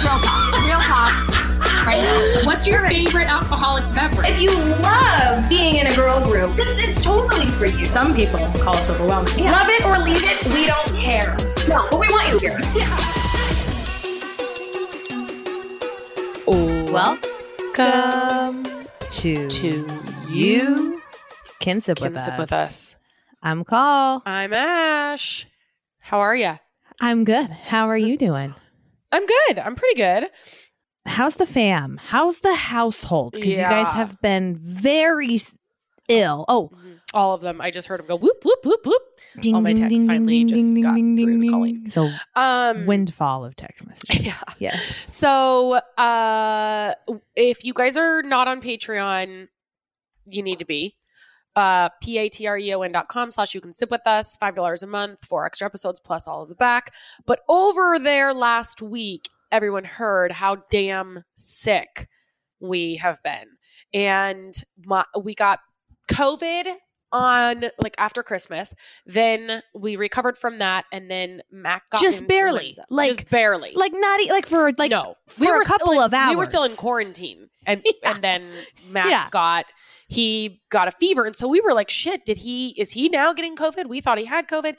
[0.00, 0.52] Real talk.
[0.64, 1.28] Real talk.
[1.86, 2.46] Right now.
[2.46, 4.28] What's your favorite alcoholic beverage?
[4.30, 4.50] If you
[4.82, 7.86] love being in a girl group, this is totally for you.
[7.86, 9.34] Some people call us overwhelming.
[9.44, 11.36] Love it or leave it, we don't care.
[11.68, 12.58] No, but we want you here.
[17.74, 18.64] Welcome
[19.10, 19.86] to, To
[20.30, 21.00] you
[21.60, 22.38] can sip Can with sip us.
[22.38, 22.96] with us.
[23.42, 24.22] I'm Call.
[24.26, 25.46] I'm Ash.
[26.00, 26.52] How are you?
[27.00, 27.48] I'm good.
[27.50, 28.54] How are you doing?
[29.12, 29.58] I'm good.
[29.58, 30.30] I'm pretty good.
[31.06, 31.98] How's the fam?
[32.02, 33.34] How's the household?
[33.34, 35.40] Because you guys have been very
[36.08, 36.44] ill.
[36.48, 36.70] Oh,
[37.12, 37.60] All of them.
[37.60, 39.02] I just heard them go whoop whoop whoop whoop.
[39.40, 41.48] ding, All my texts ding, finally ding, just got through to.
[41.48, 41.90] Colleen.
[41.90, 44.24] So Um, windfall of text messages.
[44.26, 44.40] Yeah.
[44.58, 44.78] Yeah.
[45.06, 46.94] So, uh,
[47.36, 49.48] if you guys are not on Patreon,
[50.26, 50.96] you need to be.
[51.54, 55.66] Uh, P-A-T-R-E-O-N dot com slash you can sip with us, $5 a month, four extra
[55.66, 56.94] episodes plus all of the back.
[57.26, 62.08] But over there last week, everyone heard how damn sick
[62.58, 63.44] we have been.
[63.92, 65.58] And my, we got
[66.10, 66.72] COVID
[67.12, 68.72] on like after Christmas.
[69.04, 70.86] Then we recovered from that.
[70.90, 72.68] And then Mac got Just barely.
[72.68, 72.84] influenza.
[72.88, 73.72] Like- just barely.
[73.74, 76.30] Like not e- like for like no, for a couple still in, of hours.
[76.30, 78.14] We were still in quarantine, and Yeah.
[78.14, 78.50] and then
[78.88, 79.28] Mac Yeah.
[79.30, 79.66] got
[80.12, 82.70] he got a fever, and so we were like, "Shit, did he?
[82.78, 84.76] Is he now getting COVID?" We thought he had COVID,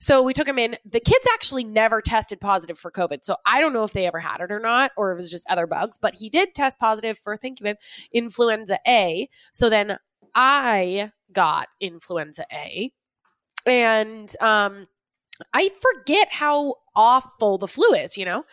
[0.00, 0.76] so we took him in.
[0.84, 4.20] The kids actually never tested positive for COVID, so I don't know if they ever
[4.20, 5.98] had it or not, or it was just other bugs.
[5.98, 7.76] But he did test positive for thank you, babe,
[8.12, 9.28] influenza A.
[9.52, 9.98] So then
[10.34, 12.92] I got influenza A,
[13.66, 14.86] and um,
[15.52, 18.44] I forget how awful the flu is, you know?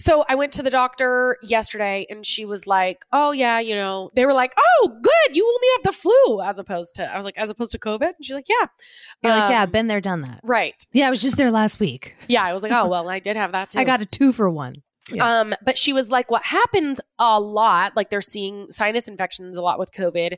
[0.00, 4.10] So I went to the doctor yesterday and she was like, Oh, yeah, you know,
[4.14, 5.36] they were like, Oh, good.
[5.36, 8.02] You only have the flu as opposed to, I was like, as opposed to COVID.
[8.06, 8.66] And she's like, Yeah.
[9.22, 10.40] You're like, yeah, Um, been there, done that.
[10.44, 10.80] Right.
[10.92, 12.14] Yeah, I was just there last week.
[12.28, 12.44] Yeah.
[12.44, 13.80] I was like, Oh, well, I did have that too.
[13.80, 14.82] I got a two for one.
[15.10, 15.40] Yeah.
[15.40, 19.62] Um, but she was like, what happens a lot, like they're seeing sinus infections a
[19.62, 20.36] lot with COVID,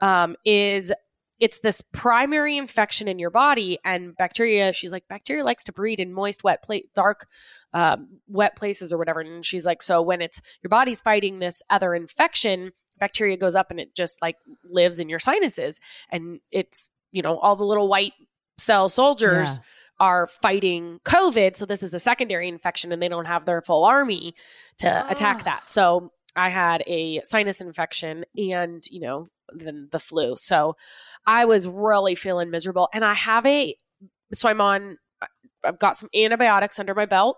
[0.00, 0.92] um, is
[1.42, 4.72] it's this primary infection in your body and bacteria.
[4.72, 7.26] She's like, bacteria likes to breed in moist, wet, pla- dark,
[7.74, 9.20] um, wet places or whatever.
[9.20, 12.70] And she's like, so when it's your body's fighting this other infection,
[13.00, 15.80] bacteria goes up and it just like lives in your sinuses,
[16.10, 18.12] and it's you know all the little white
[18.58, 19.64] cell soldiers Yeah.
[20.06, 21.56] are fighting COVID.
[21.56, 24.34] So this is a secondary infection and they don't have their full army
[24.78, 25.44] to attack Ah.
[25.44, 25.66] that.
[25.68, 30.36] So I had a sinus infection and, you know, then the flu.
[30.36, 30.76] So
[31.26, 32.88] I was really feeling miserable.
[32.92, 33.76] And I have a,
[34.32, 34.98] so I'm on,
[35.64, 37.36] I've got some antibiotics under my belt.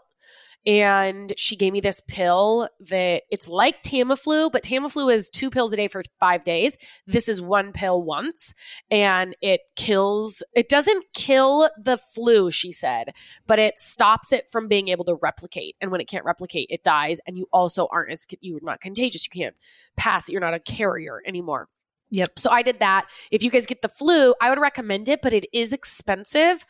[0.67, 5.75] And she gave me this pill that it's like Tamiflu, but Tamiflu is two pills
[5.75, 6.79] a day for five days.
[7.07, 8.55] This is one pill once
[8.91, 13.13] and it kills it doesn't kill the flu she said
[13.47, 16.83] but it stops it from being able to replicate and when it can't replicate it
[16.83, 19.57] dies and you also aren't as you're not contagious you can't
[19.97, 21.69] pass it you're not a carrier anymore
[22.11, 22.39] Yep.
[22.39, 25.33] so i did that if you guys get the flu i would recommend it but
[25.33, 26.65] it is expensive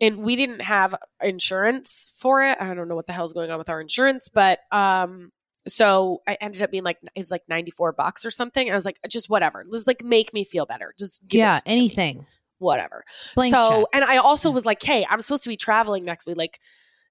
[0.00, 3.58] and we didn't have insurance for it i don't know what the hell's going on
[3.58, 5.30] with our insurance but um
[5.68, 8.70] so I ended up being like it's like 94 bucks or something.
[8.70, 9.64] I was like, just whatever.
[9.70, 10.94] Just like make me feel better.
[10.98, 12.26] Just give yeah, it to me anything.
[12.58, 13.04] whatever.
[13.34, 13.86] Blank so, check.
[13.92, 16.36] and I also was like, hey, I'm supposed to be traveling next week.
[16.36, 16.60] Like,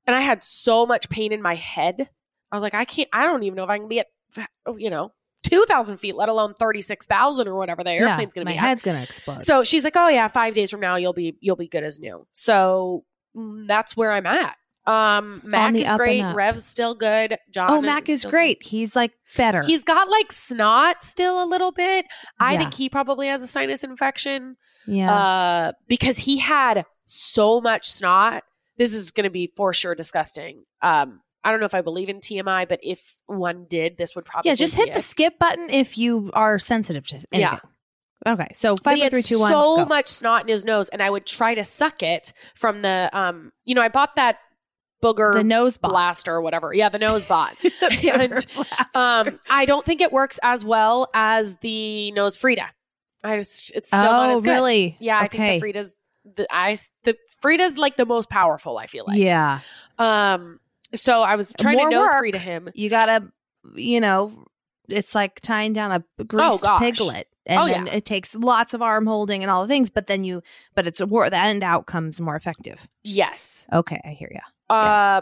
[0.07, 2.09] and I had so much pain in my head.
[2.51, 4.07] I was like, I can't, I don't even know if I can be at,
[4.77, 5.11] you know,
[5.55, 8.61] 2,000 feet, let alone 36,000 or whatever the airplane's yeah, going to be at.
[8.61, 9.41] head's gonna explode.
[9.43, 11.99] So she's like, oh yeah, five days from now, you'll be, you'll be good as
[11.99, 12.27] new.
[12.31, 13.03] So
[13.35, 14.57] mm, that's where I'm at.
[14.87, 16.23] Um, Mac is great.
[16.23, 17.37] Rev's still good.
[17.51, 17.69] John.
[17.71, 18.61] oh, Mac is still great.
[18.61, 19.63] He's like better.
[19.63, 22.05] He's got like snot still a little bit.
[22.39, 22.59] I Yeah.
[22.59, 25.11] think he probably has a sinus infection yeah.
[25.13, 28.43] uh, because he had so much snot.
[28.77, 30.65] This is going to be for sure disgusting.
[30.83, 34.25] Um, I don't know if I believe in TMI, but if one did, this would
[34.25, 37.39] probably yeah, just hit the skip button if you are sensitive to anything.
[37.41, 37.59] Yeah.
[38.27, 39.51] Okay, so he four, had three, two, one.
[39.51, 39.85] so go.
[39.85, 43.51] much snot in his nose, and I would try to suck it from the um.
[43.65, 44.39] You know, I bought that
[45.03, 45.91] booger the nose bot.
[45.91, 46.73] blaster or whatever.
[46.73, 47.55] Yeah, the nose bot.
[48.03, 48.33] and
[48.95, 52.67] um, I don't think it works as well as the nose Frida.
[53.23, 54.49] I just it's still not oh, as good.
[54.49, 54.97] really?
[54.99, 55.37] Yeah, I okay.
[55.37, 55.99] think the Frida's
[56.35, 58.79] the I the Frida's like the most powerful.
[58.79, 59.17] I feel like.
[59.17, 59.59] yeah,
[59.99, 60.59] Um.
[60.93, 62.19] So I was trying More to nose work.
[62.19, 62.69] Frida him.
[62.75, 63.27] you gotta,
[63.75, 64.45] you know,
[64.89, 67.93] it's like tying down a greased Oh, piglet, and Oh, then yeah.
[67.95, 69.89] it takes lots of arm holding and all the things.
[69.89, 70.41] But then you,
[70.75, 71.29] but it's a war.
[71.29, 72.87] The end outcome's more effective.
[73.03, 73.65] Yes.
[73.73, 74.75] Okay, I hear you.
[74.75, 75.21] Uh.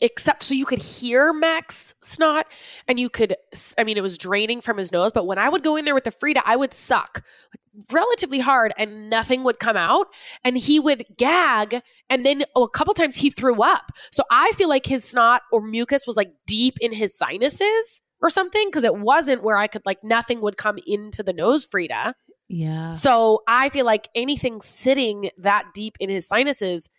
[0.00, 2.46] Except so you could hear Mac's snot,
[2.88, 3.36] and you could.
[3.76, 5.12] I mean, it was draining from his nose.
[5.12, 7.16] But when I would go in there with the Frida, I would suck.
[7.22, 7.60] Like,
[7.90, 10.08] relatively hard and nothing would come out.
[10.44, 11.80] And he would gag
[12.10, 13.92] and then oh, a couple times he threw up.
[14.10, 18.28] So i feel like his snot or mucus was like deep in his sinuses or
[18.30, 22.14] something because it wasn't where i could like nothing would come into the nose frida.
[22.48, 22.92] Yeah.
[22.92, 26.90] so i feel like anything sitting that deep in his sinuses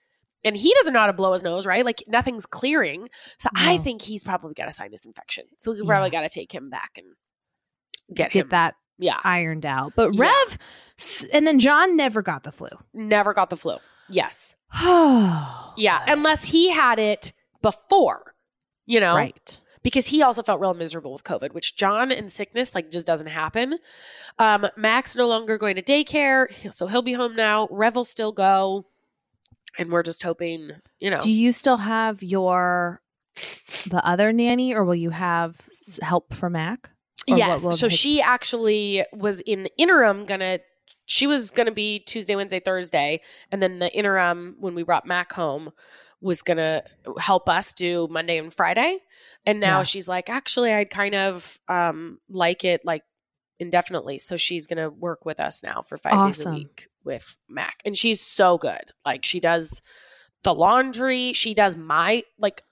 [0.43, 1.85] and he doesn't know how to blow his nose right?
[1.85, 3.09] Like nothing's clearing.
[3.37, 5.45] So i think he's probably got a sinus infection.
[5.59, 5.85] So we Yeah.
[5.85, 7.05] probably got to take him back and
[8.13, 8.49] get, Get him.
[8.49, 9.93] that yeah ironed out.
[9.95, 10.57] But Rev,
[10.99, 12.69] s- and then John never got the flu.
[12.93, 13.77] never got the flu
[14.09, 17.31] yes Oh, Yeah, unless he had it
[17.61, 18.35] before,
[18.85, 19.59] you know, right.
[19.83, 23.27] because he also felt real miserable with COVID, which John and sickness like just doesn't
[23.27, 23.77] happen.
[24.39, 27.67] Um, Mac's no longer going to daycare, so he'll be home now.
[27.71, 28.85] Rev will still go,
[29.77, 31.19] and we're just hoping, you know.
[31.19, 33.01] Do you still have your
[33.89, 35.55] the other nanny, or will you have
[36.01, 36.89] help for Mac?
[37.29, 40.59] Or yes, what so she actually was in the interim gonna.
[41.05, 43.21] She was gonna be Tuesday, Wednesday, Thursday,
[43.51, 45.71] and then the interim when we brought Mac home
[46.21, 46.83] was gonna
[47.19, 48.99] help us do Monday and Friday.
[49.45, 49.83] And now Yeah.
[49.83, 53.03] she's like, actually, I'd kind of um, like it like
[53.59, 54.17] indefinitely.
[54.17, 57.97] So she's gonna work with us now for five days a week with Mac, and
[57.97, 58.91] she's so good.
[59.05, 59.81] Like she does
[60.43, 61.33] the laundry.
[61.33, 62.63] She does my like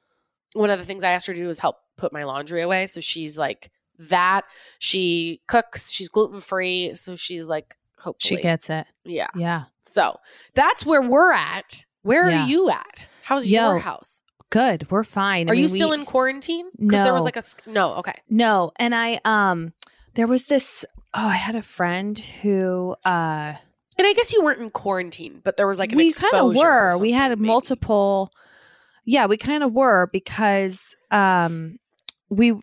[0.54, 2.86] one of the things I asked her to do is help put my laundry away.
[2.86, 3.72] So she's like
[4.10, 4.46] that.
[4.80, 5.92] She cooks.
[5.92, 6.94] She's gluten free.
[6.96, 8.86] So she's like hopefully she gets it.
[9.06, 9.28] yeah.
[9.36, 10.18] Yeah, So
[10.56, 11.86] that's where we're at.
[12.04, 12.44] Where Yeah.
[12.44, 13.08] are you at?
[13.24, 14.22] How's Yo, your house?
[14.50, 14.90] good.
[14.92, 15.48] We're fine.
[15.48, 16.70] I Are you still we- in quarantine?
[16.80, 17.94] Because there was like a no.
[17.96, 18.16] Okay.
[18.30, 19.74] No, and I um,
[20.16, 20.84] there was this.
[21.14, 23.54] Oh, I had a friend who uh,
[23.98, 26.56] And I guess you weren't in quarantine, but there was like an we kind of
[26.56, 26.98] were.
[26.98, 27.48] We had maybe.
[27.48, 28.32] multiple.
[29.06, 31.78] Yeah, we kind of were because um,
[32.30, 32.54] we.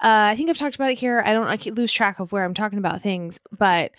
[0.00, 1.22] Uh, I think I've talked about it here.
[1.24, 1.46] I don't.
[1.46, 3.92] I keep lose track of where I'm talking about things, but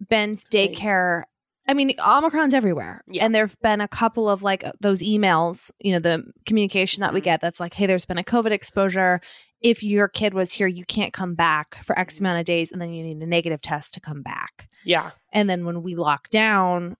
[0.00, 1.22] Ben's daycare.
[1.68, 3.24] I mean, Omicron's everywhere, Yeah.
[3.24, 5.70] and there've been a couple of like those emails.
[5.80, 7.24] You know, the communication that we Mhm.
[7.24, 9.20] get that's like, "Hey, there's been a COVID exposure.
[9.60, 12.80] If your kid was here, you can't come back for X amount of days, and
[12.80, 15.10] then you need a negative test to come back." Yeah.
[15.32, 16.96] and then when we lock down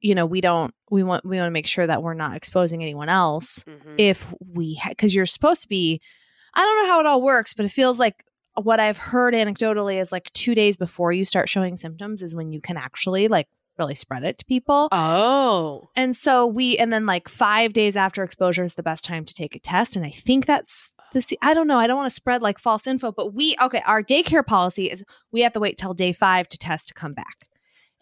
[0.00, 2.82] you know we don't we want we want to make sure that we're not exposing
[2.82, 3.94] anyone else Mhm.
[3.98, 6.00] if we because you're supposed to be
[6.54, 8.24] i don't know how it all works but it feels like
[8.54, 12.52] what i've heard anecdotally is like two days before you start showing symptoms is when
[12.52, 13.48] you can actually like
[13.78, 15.88] really spread it to people oh.
[15.96, 19.34] and so we and then like five days after exposure is the best time to
[19.34, 22.14] take a test and i think that's the i don't know i don't want to
[22.14, 25.76] spread like false info but we okay our daycare policy is we have to wait
[25.76, 27.46] till day five to test to come back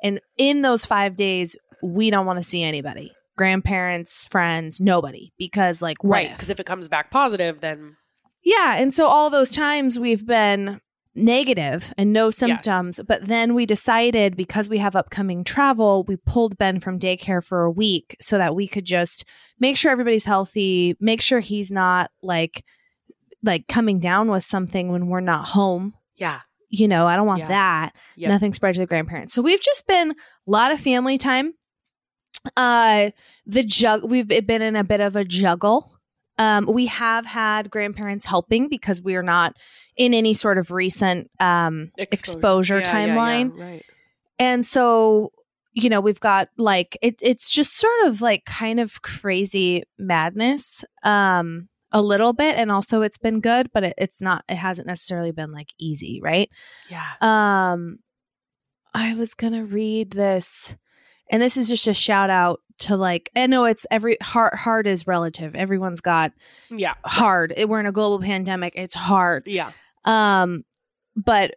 [0.02, 5.81] and in those five days we don't want to see anybody grandparents friends nobody because
[5.81, 6.31] like Right.
[6.31, 7.96] Because if it comes back positive, then
[8.44, 8.76] Yeah.
[8.76, 10.80] And so all those times we've been
[11.14, 12.98] negative and no symptoms.
[13.06, 17.62] But then we decided because we have upcoming travel, we pulled Ben from daycare for
[17.64, 19.24] a week so that we could just
[19.60, 22.64] make sure everybody's healthy, make sure he's not like
[23.44, 25.94] like coming down with something when we're not home.
[26.16, 26.40] yeah.
[26.74, 27.48] You know, I don't want Yeah.
[27.48, 27.92] that.
[28.16, 28.28] Yep.
[28.30, 29.34] Nothing spread to the grandparents.
[29.34, 30.14] So we've just been a
[30.50, 31.52] lot of family time.
[32.56, 33.10] Uh
[33.46, 35.91] the jug we've been in a bit of a juggle.
[36.38, 39.56] Um we have had grandparents helping because we are not
[39.96, 43.14] in any sort of recent um exposure, Yeah, yeah, yeah.
[43.17, 43.58] timeline.
[43.58, 43.84] Right.
[44.38, 45.32] And so,
[45.73, 50.84] you know, we've got like it it's just sort of like kind of crazy madness.
[51.02, 54.87] Um a little bit and also it's been good but it, it's not it hasn't
[54.87, 56.49] necessarily been like easy right
[56.88, 57.04] Yeah.
[57.21, 57.99] um,
[58.95, 60.75] I was gonna read this,
[61.32, 64.86] and this is just a shout out to like I know it's every hard hard
[64.86, 65.54] is relative.
[65.56, 66.32] Everyone's got
[66.70, 66.94] Yeah.
[67.04, 67.52] hard.
[67.66, 68.74] We're in a global pandemic.
[68.76, 69.42] It's hard.
[69.46, 69.72] Yeah.
[70.04, 70.64] Um,
[71.16, 71.54] but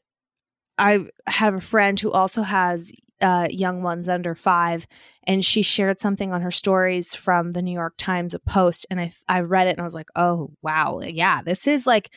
[0.77, 2.91] I have a friend who also has
[3.22, 4.86] uh, young ones under five,
[5.24, 9.00] and she shared something on her stories from the New York Times, a post, and
[9.00, 12.10] I I read it and I was like, oh wow, yeah, this is like,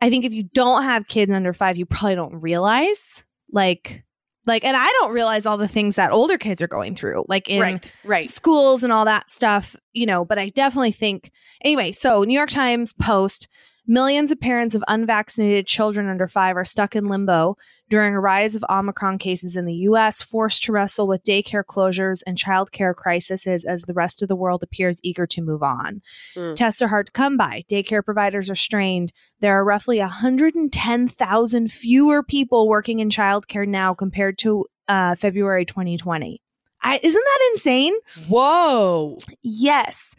[0.00, 3.22] I think if you don't have kids under five, you probably don't realize
[3.52, 4.02] like
[4.46, 7.48] like, and I don't realize all the things that older kids are going through, like
[7.48, 7.92] in right.
[8.04, 8.30] Right.
[8.30, 11.30] schools and all that stuff, you know, but I definitely think
[11.64, 13.48] anyway, so New York Times post
[13.86, 17.56] millions of parents of unvaccinated children under 5 are stuck in limbo
[17.90, 22.22] during a rise of Omicron cases in the US, forced to wrestle with daycare closures
[22.26, 26.00] and childcare crises as the rest of the world appears eager to move on.
[26.36, 26.56] Mm.
[26.56, 27.64] Tests are hard to come by.
[27.68, 29.12] Daycare providers are strained.
[29.40, 36.40] There are roughly 110,000 fewer people working in childcare now compared to uh, February 2020.
[36.82, 37.94] I, isn't that insane?
[38.28, 39.16] Whoa.
[39.42, 40.14] Yes.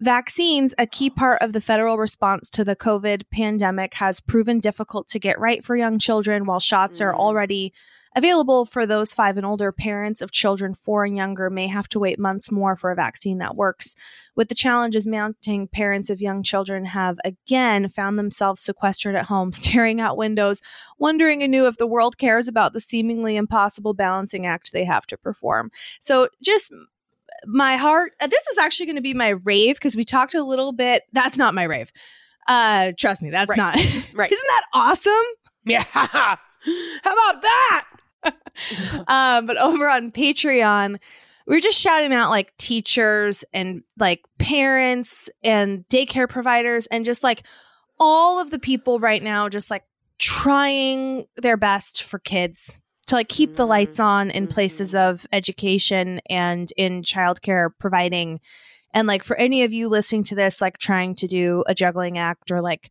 [0.00, 5.08] Vaccines, a key part of the federal response to the COVID pandemic, has proven difficult
[5.08, 7.18] to get right for young children while shots are Mm.
[7.18, 7.72] already
[8.16, 9.72] available for those five and older.
[9.72, 13.38] Parents of children four and younger may have to wait months more for a vaccine
[13.38, 13.94] that works.
[14.36, 19.52] With the challenges mounting, parents of young children have again found themselves sequestered at home,
[19.52, 20.60] staring out windows,
[20.98, 25.16] wondering anew if the world cares about the seemingly impossible balancing act they have to
[25.16, 25.70] perform.
[26.00, 26.72] So just
[27.46, 30.42] my heart uh, this is actually going to be my rave because we talked a
[30.42, 31.92] little bit that's not my rave
[32.48, 33.56] uh trust me that's Right.
[33.56, 33.74] not
[34.14, 34.32] Right.
[34.32, 35.12] isn't that awesome
[35.64, 35.84] Yeah.
[35.92, 36.38] How
[37.02, 37.84] about that?
[39.08, 40.98] um but over on patreon
[41.46, 47.22] we are just shouting out like teachers and like parents and daycare providers and just
[47.22, 47.42] like
[48.00, 49.84] all of the people right now just like
[50.18, 56.20] trying their best for kids to like keep the lights on in places of education
[56.30, 58.40] and in childcare providing.
[58.92, 62.18] And like for any of you listening to this like trying to do a juggling
[62.18, 62.90] act or like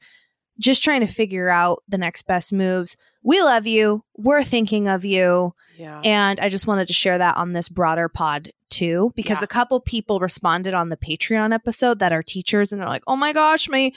[0.59, 5.03] just trying to figure out the next best moves we love you we're thinking of
[5.05, 6.01] you Yeah.
[6.03, 9.45] and I just wanted to share that on this broader pod too, because Yeah.
[9.45, 13.15] a couple people responded on the Patreon episode that are teachers and they're like, oh
[13.15, 13.91] my gosh, my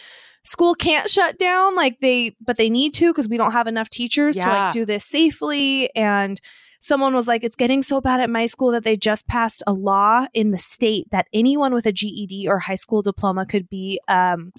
[0.45, 1.75] school can't shut down.
[1.75, 4.85] Like they, but they need to because we don't have enough teachers to like do
[4.85, 5.89] this safely.
[5.97, 6.39] And
[6.81, 9.73] someone was like, it's getting so bad at my school that they just passed a
[9.73, 13.99] law in the state that anyone with a GED or high school diploma could be
[14.09, 14.53] um,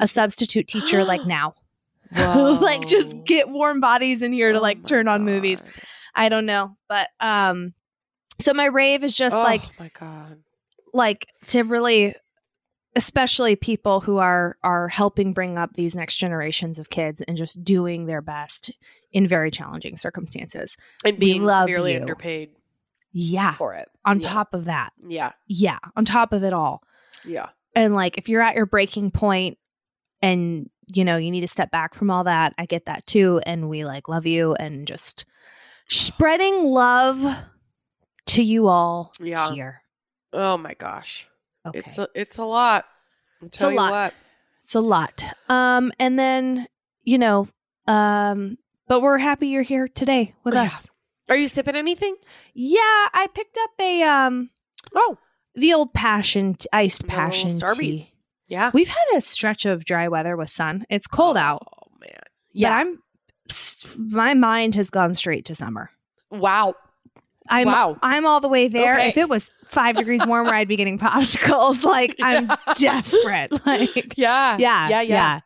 [0.00, 1.54] a substitute teacher like now.
[2.12, 5.62] like just get warm bodies in here to Oh like my turn on movies.
[6.14, 7.74] I don't know, but um
[8.40, 10.38] so my rave is just oh like my god.
[10.94, 12.14] like to really
[12.96, 17.62] especially people who are are helping bring up these next generations of kids and just
[17.62, 18.70] doing their best
[19.12, 20.76] in very challenging circumstances.
[21.04, 22.00] And being severely you.
[22.00, 22.50] underpaid
[23.12, 23.52] Yeah.
[23.52, 23.88] for it.
[24.04, 24.28] On Yeah.
[24.28, 24.92] top of that.
[25.06, 25.32] Yeah.
[25.46, 26.82] Yeah, on top of it all.
[27.24, 27.50] Yeah.
[27.74, 29.58] And like if you're at your breaking point
[30.22, 33.40] and you know, you need to step back from all that, I get that too
[33.44, 35.26] and we like love you and just
[35.88, 37.22] spreading love
[38.26, 39.52] to you all Yeah.
[39.52, 39.82] here.
[40.32, 41.28] Oh my gosh.
[41.66, 41.80] Okay.
[41.80, 42.86] It's a it's a lot.
[43.42, 43.90] I'll tell a you lot.
[43.92, 44.14] what.
[44.62, 45.24] It's a lot.
[45.48, 46.66] Um, and then,
[47.04, 47.48] you know,
[47.86, 50.62] um, but we're happy you're here today with Yeah.
[50.64, 50.88] us.
[51.28, 52.16] Are you sipping anything?
[52.54, 54.50] Yeah, I picked up a um
[54.94, 55.18] Oh.
[55.54, 58.12] the old passion t- iced passion tea.
[58.48, 58.70] Yeah.
[58.74, 60.84] We've had a stretch of dry weather with sun.
[60.90, 61.62] It's cold oh, out.
[61.66, 62.10] Oh man.
[62.52, 62.76] Yeah, Yeah.
[62.76, 62.98] I'm
[63.98, 65.90] my mind has gone straight to summer.
[66.30, 66.74] wow.
[67.50, 67.96] I'm Wow.
[68.02, 68.98] I'm all the way there.
[68.98, 69.08] Okay.
[69.08, 71.82] If it was five degrees warmer, I'd be getting popsicles.
[71.82, 73.52] Like I'm desperate.
[73.66, 74.58] Like Yeah.
[74.58, 75.00] yeah, Yeah.
[75.00, 75.40] Yeah.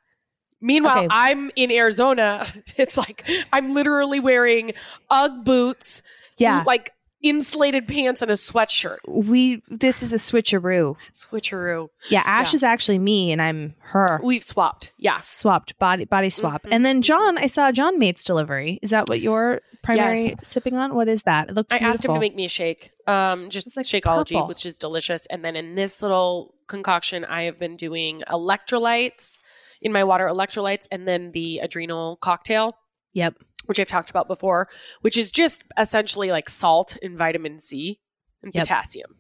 [0.61, 1.09] Meanwhile, Okay.
[1.11, 2.47] I'm in Arizona.
[2.77, 4.73] It's like I'm literally wearing
[5.11, 6.03] UGG boots,
[6.39, 6.63] yeah.
[6.67, 6.91] like
[7.23, 8.99] insulated pants and a sweatshirt.
[9.09, 10.97] We this is a switcheroo.
[11.13, 11.89] Switcheroo.
[12.11, 12.57] Yeah, Ash Yeah.
[12.57, 14.21] is actually me and I'm her.
[14.23, 14.93] We've swapped.
[14.99, 15.17] Yeah.
[15.17, 16.63] Swapped body body swap.
[16.65, 16.69] Mhm.
[16.73, 18.79] And then John, I saw John Mate's delivery.
[18.83, 20.35] Is that what you're primary Yes.
[20.43, 20.95] sipping on?
[20.95, 21.49] What is that?
[21.49, 21.95] It looked I beautiful.
[21.95, 22.91] asked him to make me a shake.
[23.07, 24.49] Um, just It's like Shakeology, purple.
[24.49, 25.27] which is delicious.
[25.27, 29.39] And then in this little concoction, I have been doing electrolytes
[29.81, 32.77] in my water, electrolytes, and then the adrenal cocktail,
[33.15, 33.35] Yep.
[33.67, 34.69] Which I've talked about before,
[35.01, 38.01] which is just essentially like salt and vitamin C
[38.43, 38.65] and Yep.
[38.65, 39.17] potassium.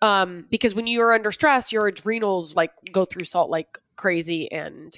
[0.00, 4.92] Um, because when you're under stress, your adrenals like go through salt like crazy, and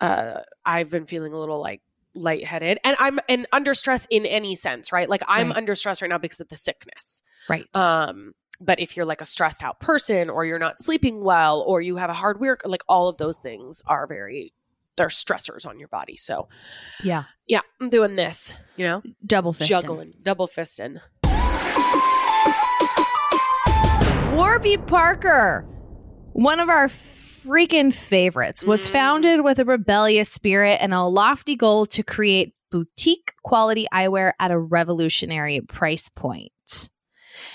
[0.00, 1.82] uh, I've been feeling a little like
[2.14, 5.08] lightheaded, and I'm and under stress in any sense, right?
[5.08, 5.56] Like I'm Right.
[5.58, 7.22] under stress right now because of the sickness.
[7.48, 7.66] Right.
[7.76, 11.82] Um, but if you're like a stressed out person, or you're not sleeping well, or
[11.82, 14.54] you have a hard work, like all of those things are very
[14.96, 16.16] they're stressors on your body.
[16.16, 16.48] So
[17.02, 17.24] yeah.
[17.46, 19.68] yeah, I'm doing this, you know, Double fist.
[19.68, 21.00] juggling, double fisting.
[24.34, 25.64] Warby Parker,
[26.32, 28.90] one of our freaking favorites, was Mhm.
[28.90, 34.50] founded with a rebellious spirit and a lofty goal to create boutique quality eyewear at
[34.50, 36.50] a revolutionary price point.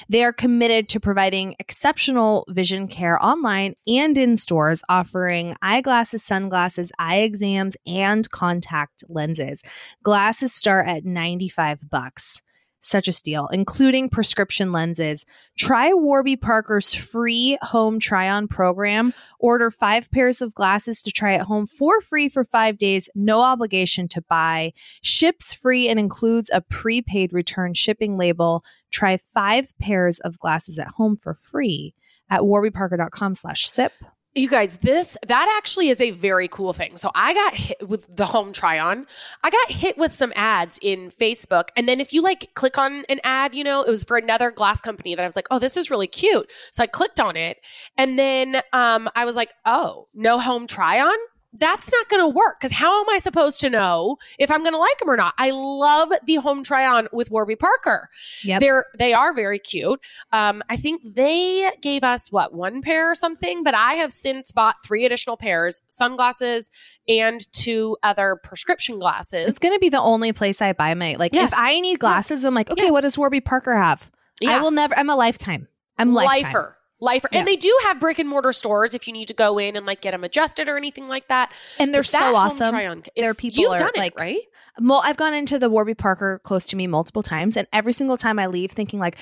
[0.09, 6.91] They are committed to providing exceptional vision care online and in stores, offering eyeglasses, sunglasses,
[6.99, 9.63] eye exams, and contact lenses.
[10.03, 12.41] Glasses start at 95 bucks.
[12.81, 15.23] Such a steal, including prescription lenses.
[15.57, 19.13] Try Warby Parker's free home try on program.
[19.39, 23.41] Order five pairs of glasses to try at home for free for five days, no
[23.41, 24.73] obligation to buy.
[25.03, 28.65] Ships free and includes a prepaid return shipping label.
[28.89, 31.93] Try five pairs of glasses at home for free
[32.31, 33.93] at warbyparker.com slash sip.
[34.33, 36.95] You guys, this that actually is a very cool thing.
[36.95, 39.05] So I got hit with the home try on.
[39.43, 41.67] I got hit with some ads in Facebook.
[41.75, 44.49] And then if you like click on an ad, you know, it was for another
[44.49, 46.49] glass company that I was like, oh, this is really cute.
[46.71, 47.57] So I clicked on it.
[47.97, 51.17] And then um I was like, oh, no home try on?
[51.53, 54.73] That's not going to work because how am I supposed to know if I'm going
[54.73, 55.33] to like them or not?
[55.37, 58.09] I love the home try on with Warby Parker.
[58.43, 58.59] Yep.
[58.61, 59.99] They're they are very cute.
[60.31, 64.51] Um, I think they gave us what one pair or something, but I have since
[64.51, 66.71] bought three additional pairs, sunglasses
[67.07, 69.47] and two other prescription glasses.
[69.47, 71.33] It's gonna be the only place I buy my like.
[71.33, 71.51] Yes.
[71.51, 72.91] If I need glasses, I'm like, okay, Yes.
[72.91, 74.09] what does Warby Parker have?
[74.47, 74.97] I will never.
[74.97, 75.67] I'm a lifetime.
[75.97, 76.73] I'm lifetime.
[77.01, 77.27] Lifer.
[77.31, 77.39] Yeah.
[77.39, 79.85] And they do have brick and mortar stores if you need to go in and
[79.85, 81.51] like get them adjusted or anything like that.
[81.79, 82.69] and they're But so awesome.
[82.69, 84.41] try-on- Their it's- people you've are, done like- it, right?
[84.79, 88.15] Well, I've gone into the Warby Parker close to me multiple times, and every single
[88.17, 89.17] time I leave, thinking like,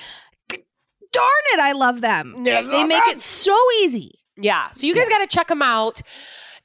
[0.48, 4.20] "Darn it, I love them." They make it so easy.
[4.36, 4.68] Yeah.
[4.68, 6.02] So you guys got to check them out.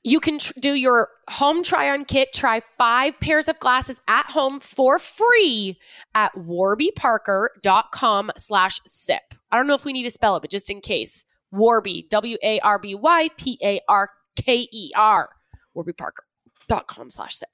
[0.04, 2.32] You can tr- do your home try on kit.
[2.32, 5.80] Try five pairs of glasses at home for free
[6.14, 9.34] at warbyparker.com slash sip.
[9.56, 11.24] I don't know if we need to spell it, but just in case.
[11.54, 15.30] Warby, W A R B Y P A R K E R.
[15.74, 17.48] warbyparker.com slash sip.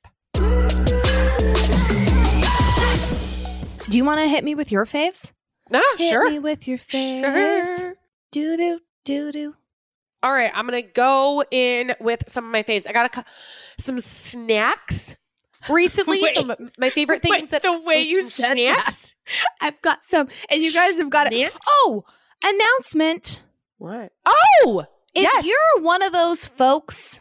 [3.87, 5.31] Do you want to hit me with your faves?
[5.71, 6.27] Ah, Hit sure.
[6.31, 7.77] me with your faves.
[7.77, 7.93] Sure.
[8.31, 9.55] Do do do do.
[10.23, 12.87] All right, I'm gonna go in with some of my faves.
[12.89, 13.25] I got a,
[13.77, 15.15] some snacks
[15.69, 16.19] recently.
[16.23, 16.33] Wait.
[16.33, 19.15] some my favorite Wait, things that the way you some said snacks.
[19.61, 21.53] I've got some, and you guys have got it.
[21.67, 22.03] Oh,
[22.43, 23.43] announcement!
[23.77, 24.11] What?
[24.25, 25.45] Oh, If yes.
[25.47, 27.19] you're one of those folks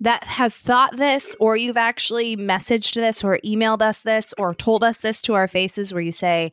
[0.00, 4.82] that has thought this, or you've actually messaged this, or emailed us this, or told
[4.82, 6.50] us this to our faces, where you say,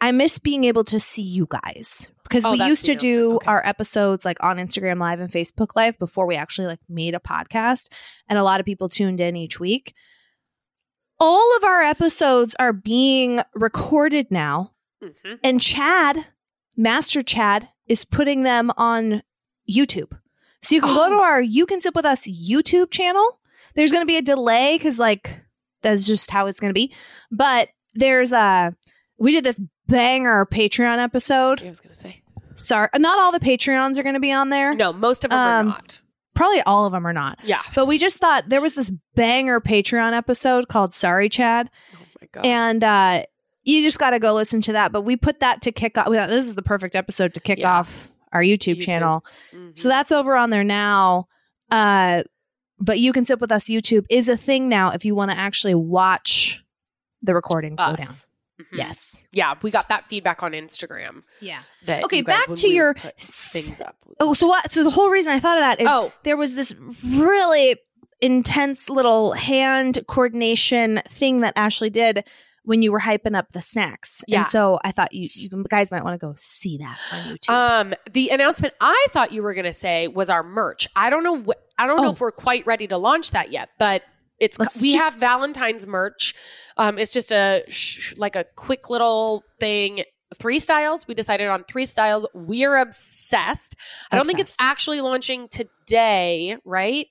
[0.00, 2.10] I miss being able to see you guys.
[2.24, 3.36] Because Oh, we used to do.
[3.36, 3.46] Okay.
[3.46, 7.20] our episodes like on Instagram Live and Facebook Live before we actually like made a
[7.20, 7.88] podcast.
[8.28, 9.94] And a lot of people tuned in each week.
[11.20, 14.72] All of our episodes are being recorded now
[15.02, 15.38] Mhm.
[15.42, 16.26] and Chad,
[16.76, 19.22] Master Chad, is putting them on
[19.68, 20.12] YouTube.
[20.62, 21.10] So you can go Oh.
[21.10, 23.40] to our You Can Sip With Us YouTube channel.
[23.74, 25.44] There's going to be a delay because, like,
[25.82, 26.92] that's just how it's going to be.
[27.30, 28.74] But there's a,
[29.18, 31.62] we did this banger Patreon episode.
[31.62, 32.22] I was gonna say
[32.56, 34.74] Sorry, not all the Patreons are going to be on there.
[34.74, 34.92] no.
[34.92, 36.02] Most of them are Um, not.
[36.38, 37.40] Probably all of them are not.
[37.42, 37.62] Yeah.
[37.74, 41.68] But we just thought there was this banger Patreon episode called Sorry Chad.
[41.96, 42.46] Oh my god.
[42.46, 43.22] and uh
[43.64, 46.08] you just got to go listen to that but we put that to kick off
[46.08, 47.78] we thought this is the perfect episode to kick Yeah.
[47.78, 48.82] off our youtube, YouTube.
[48.82, 49.78] channel Mhm.
[49.78, 51.26] so that's over on there now
[51.70, 52.22] uh
[52.80, 55.36] but you can sip with us youtube is a thing now if you want to
[55.38, 56.64] actually watch
[57.22, 58.06] the recordings go down
[58.60, 58.64] Mhm.
[58.78, 61.22] yes Yeah, we got that feedback on Instagram.
[61.40, 63.96] yeah That Okay, back to your things up.
[64.20, 66.54] oh so what so the whole reason i thought of that is oh, there was
[66.56, 67.76] this really
[68.20, 72.24] intense little hand coordination thing that Ashley did
[72.64, 74.22] when you were hyping up the snacks.
[74.28, 74.38] Yeah.
[74.40, 77.50] And so I thought you, you guys might want to go see that on YouTube.
[77.50, 80.86] Um, the announcement I thought you were going to say was our merch.
[80.96, 81.40] I don't know.
[81.42, 82.12] Wh- I don't know Oh.
[82.12, 84.02] if we're quite ready to launch that yet, but
[84.40, 86.34] it's Let's we just- have Valentine's merch.
[86.76, 90.04] Um, it's just a sh- like a quick little thing.
[90.34, 91.08] Three styles.
[91.08, 92.26] We decided on three styles.
[92.34, 93.74] We're obsessed.
[94.10, 97.06] I don't think it's actually launching today, right?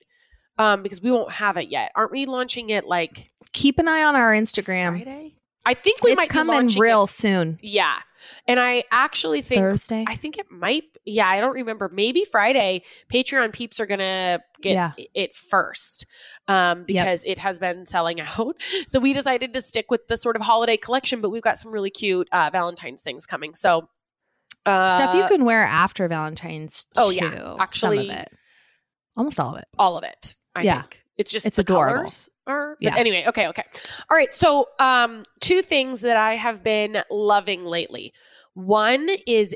[0.56, 1.90] Um, because we won't have it yet.
[1.96, 5.02] Aren't we launching it like Keep an eye on our Instagram.
[5.02, 5.34] Friday?
[5.68, 7.58] I think we it's might come in real It, soon.
[7.60, 7.98] yeah,
[8.46, 10.04] and I actually think Thursday.
[10.08, 10.84] I think it might.
[11.04, 11.88] Yeah, I don't remember.
[11.92, 12.82] Maybe Friday.
[13.12, 14.92] Patreon peeps are gonna get Yeah.
[15.14, 16.06] it first
[16.48, 18.56] um, because it has been selling out.
[18.86, 21.72] So we decided to stick with the sort of holiday collection, but we've got some
[21.72, 23.54] really cute uh, Valentine's things coming.
[23.54, 23.88] So
[24.66, 26.86] uh, Stuff you can wear after Valentine's.
[26.96, 27.56] Oh, yeah.
[27.60, 28.28] Actually- Some of it.
[29.16, 29.68] Almost all of it.
[29.78, 30.36] all of it.
[30.54, 30.80] I Yeah.
[30.82, 31.96] think it's just It's the adorable.
[31.96, 32.76] colors are.
[32.80, 32.96] But Yeah.
[32.96, 33.64] Anyway, okay, okay.
[34.10, 34.32] All right.
[34.32, 38.12] So, um, two things that I have been loving lately.
[38.54, 39.54] One is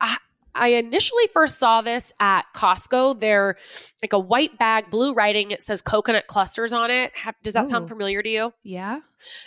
[0.00, 0.16] I,
[0.54, 3.20] I initially first saw this at Costco.
[3.20, 3.56] They're
[4.02, 5.50] like a white bag, blue writing.
[5.50, 7.12] It says coconut clusters on it.
[7.14, 8.52] Have, does that sound familiar to you?
[8.62, 9.00] Yeah.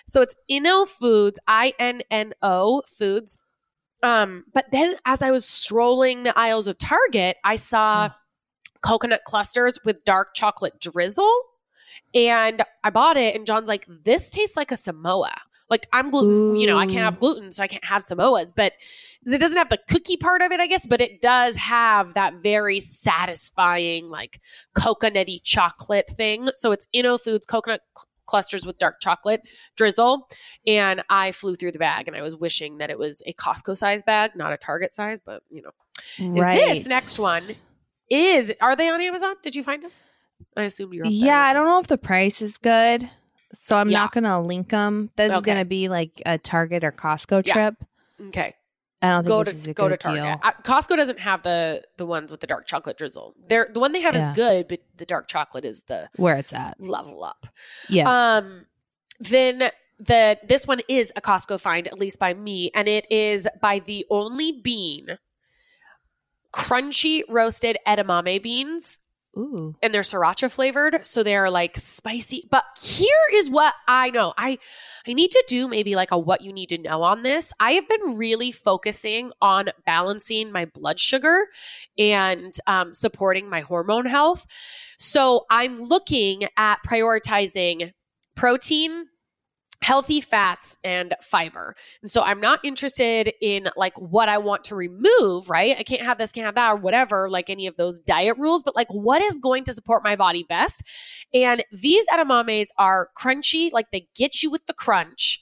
[0.08, 3.38] So it's Inno Foods, I N N O Foods.
[4.02, 8.10] Um, but then as I was strolling the aisles of Target, I saw
[8.82, 11.32] coconut clusters with dark chocolate drizzle.
[12.14, 15.36] And I bought it, and John's like, this tastes like a Samoa.
[15.70, 18.54] Like I'm gluten, you know, I can't have gluten, so I can't have Samoas.
[18.56, 18.74] But
[19.26, 22.36] it doesn't have the cookie part of it, I guess, but it does have that
[22.36, 24.40] very satisfying, like
[24.78, 26.50] coconutty chocolate thing.
[26.54, 29.42] So it's Inno Foods coconut cl- clusters with dark chocolate
[29.76, 30.28] drizzle.
[30.68, 33.76] And I flew through the bag and I was wishing that it was a Costco
[33.76, 35.72] size bag, not a Target size, but you know.
[36.20, 36.60] And Right.
[36.60, 37.42] This next one
[38.10, 39.36] is are they on Amazon?
[39.42, 39.92] Did you find them?
[40.58, 43.10] I assume you're Yeah, I don't know if the price is good.
[43.54, 44.00] So I'm Yeah.
[44.00, 45.10] not going to link them.
[45.16, 47.54] This is going to be like a Target or Costco Yeah.
[47.54, 47.76] trip.
[48.28, 48.54] Okay.
[49.02, 50.40] I don't think go this is to go to Target.
[50.44, 53.36] Uh, Costco doesn't have the the ones with the dark chocolate drizzle.
[53.48, 54.32] They're the one they have Yeah.
[54.32, 56.80] is good, but the dark chocolate is the Where it's at.
[56.82, 57.46] level up.
[57.88, 58.38] Yeah.
[58.38, 58.66] Um,
[59.20, 59.70] then
[60.00, 63.80] the this one is a Costco find, at least by me, and it is by
[63.80, 65.18] the only bean,
[66.54, 69.00] crunchy roasted edamame beans,
[69.38, 69.76] Ooh.
[69.82, 72.48] and they're sriracha flavored, so they're like spicy.
[72.50, 74.34] But here is what I know.
[74.38, 74.60] I
[75.08, 77.54] I need to do maybe like a what you need to know on this.
[77.60, 81.48] I have been really focusing on balancing my blood sugar
[81.98, 84.46] and um, supporting my hormone health.
[84.98, 87.92] So I'm looking at prioritizing
[88.36, 89.08] protein
[89.86, 91.76] healthy fats and fiber.
[92.02, 95.76] And so I'm not interested in like what I want to remove, right?
[95.78, 98.64] I can't have this, can't have that, or whatever, like any of those diet rules,
[98.64, 100.84] but like what is going to support my body best.
[101.36, 105.40] And these edamames are crunchy, like they get you with the crunch.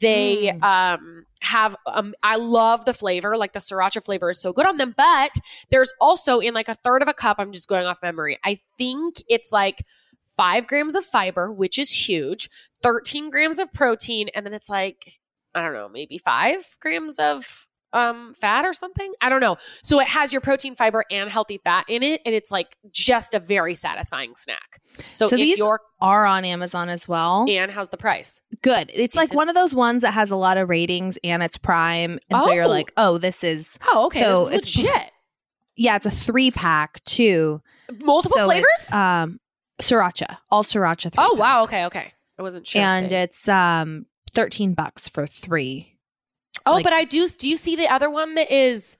[0.00, 0.62] They Mm.
[0.64, 4.78] um have um I love the flavor, like the sriracha flavor is so good on
[4.78, 5.32] them, but
[5.70, 8.38] there's also in like a third of a cup, I'm just going off memory.
[8.42, 9.84] I think it's like
[10.24, 12.48] five grams of fiber, which is huge,
[12.82, 15.20] 13 grams of protein, and then it's like,
[15.54, 19.12] I don't know, maybe five grams of um fat or something.
[19.20, 19.58] I don't know.
[19.82, 23.34] So it has your protein, fiber, and healthy fat in it, and it's like just
[23.34, 24.80] a very satisfying snack.
[25.12, 27.44] So, So if these you're Are on Amazon as well.
[27.48, 28.40] and how's the price?
[28.62, 28.90] Good.
[28.94, 32.18] It's like one of those ones that has a lot of ratings and it's prime.
[32.30, 32.68] And so you're Oh.
[32.68, 34.20] like, oh, this is Oh, okay.
[34.22, 35.10] So it's- legit.
[35.76, 37.60] yeah, it's a three pack too.
[38.00, 38.92] Multiple so flavors?
[38.92, 39.38] Um
[39.82, 40.38] sriracha.
[40.50, 42.12] All sriracha three oh wow, okay, okay.
[42.38, 42.82] I wasn't sure.
[42.82, 45.98] And they- it's um thirteen bucks for three.
[46.66, 47.26] Oh, Like- but I do.
[47.28, 48.96] Do you see the other one that is?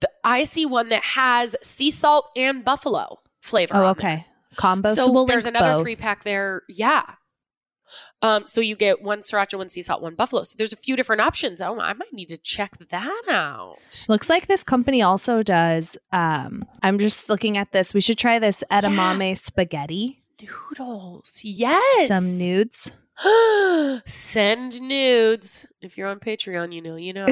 [0.00, 3.74] The, I see one that has sea salt and buffalo flavor.
[3.76, 4.26] Oh, okay.
[4.56, 4.90] Combo.
[4.90, 5.82] So, So we'll there's another both.
[5.82, 6.62] three pack there.
[6.68, 7.04] Yeah.
[8.22, 8.46] Um.
[8.46, 10.42] So you get one sriracha, one sea salt, one buffalo.
[10.44, 11.60] So there's a few different options.
[11.60, 13.76] Oh, I might need to check that out.
[14.08, 15.96] Looks like this company also does.
[16.10, 17.92] Um, I'm just looking at this.
[17.92, 20.21] We should try this edamame spaghetti.
[20.42, 21.40] Noodles.
[21.44, 22.08] Yes.
[22.08, 22.92] Some nudes.
[24.06, 25.66] Send nudes.
[25.82, 27.26] If you're on Patreon, you know, you know.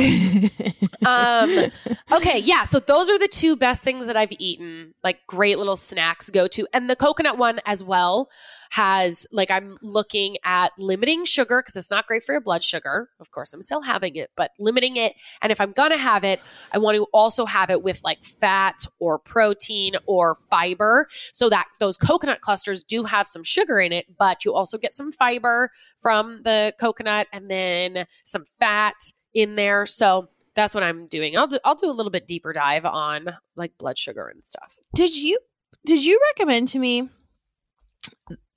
[1.07, 1.71] um
[2.13, 5.77] okay yeah so those are the two best things that i've eaten like great little
[5.77, 6.67] snacks go to.
[6.75, 8.29] And the coconut one as well
[8.71, 13.09] has like i'm looking at limiting sugar because it's not great for your blood sugar.
[13.19, 15.15] Of course i'm still having it but limiting it.
[15.41, 16.41] And if i'm gonna have it
[16.73, 21.67] i want to also have it with like fat or protein or fiber so that
[21.79, 25.71] those coconut clusters do have some sugar in it but you also get some fiber
[25.99, 28.97] from the coconut and then some fat
[29.35, 31.39] in there so that's what I'm doing.
[31.39, 34.77] I'll do I'll do a little bit deeper dive on like blood sugar and stuff.
[34.95, 35.39] did you
[35.87, 37.09] did you recommend to me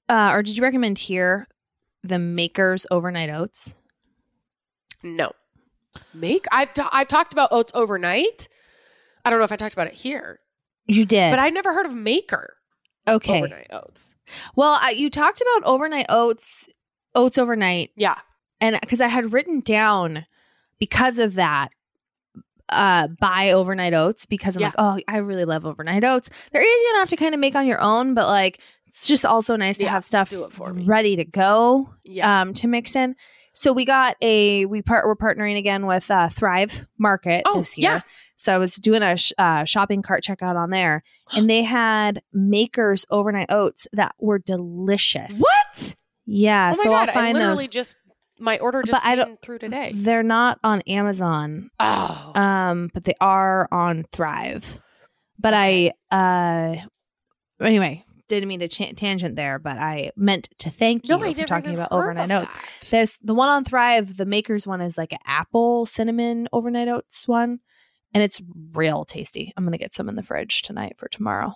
[0.10, 1.48] uh, or did you recommend here
[2.04, 3.78] the makers overnight oats
[5.04, 5.32] No.
[6.14, 8.50] Make I've ta- I've talked about oats overnight.
[9.24, 10.40] I don't know if I talked about it here,
[10.88, 12.56] you did but I never heard of Maker
[13.08, 14.16] okay overnight oats.
[14.56, 16.68] well I, you talked about overnight oats
[17.16, 18.18] oats overnight Yeah.
[18.64, 20.26] And because i had written down
[20.80, 21.70] because of that
[22.70, 24.68] uh buy overnight oats because i'm Yeah.
[24.68, 27.68] like oh i really love overnight oats they're easy enough to kind of make on
[27.68, 32.42] your own but like it's just also nice to have stuff ready to go Yeah.
[32.42, 33.16] um to mix in
[33.54, 37.78] so we got a we part we're partnering again with uh thrive market Oh, this
[37.78, 38.00] year yeah.
[38.38, 41.04] so i was doing a sh- uh, shopping cart checkout on there
[41.36, 45.96] and they had makers overnight oats that were delicious what?
[46.26, 47.10] yeah oh so god!
[47.10, 47.96] i'll find I literally those just
[48.44, 49.92] my order just I don't- came through today.
[49.96, 52.32] they're not on amazon Oh.
[52.36, 54.80] um but they are on thrive
[55.40, 56.76] but i uh
[57.62, 61.44] anyway didn't mean to ch- tangent there but i meant to thank you no, for
[61.46, 62.88] talking about overnight oats that.
[62.92, 67.28] there's the one on thrive the makers one is like an apple cinnamon overnight oats
[67.28, 67.60] one
[68.14, 68.42] and it's
[68.74, 71.56] real tasty i'm gonna get some in the fridge tonight for tomorrow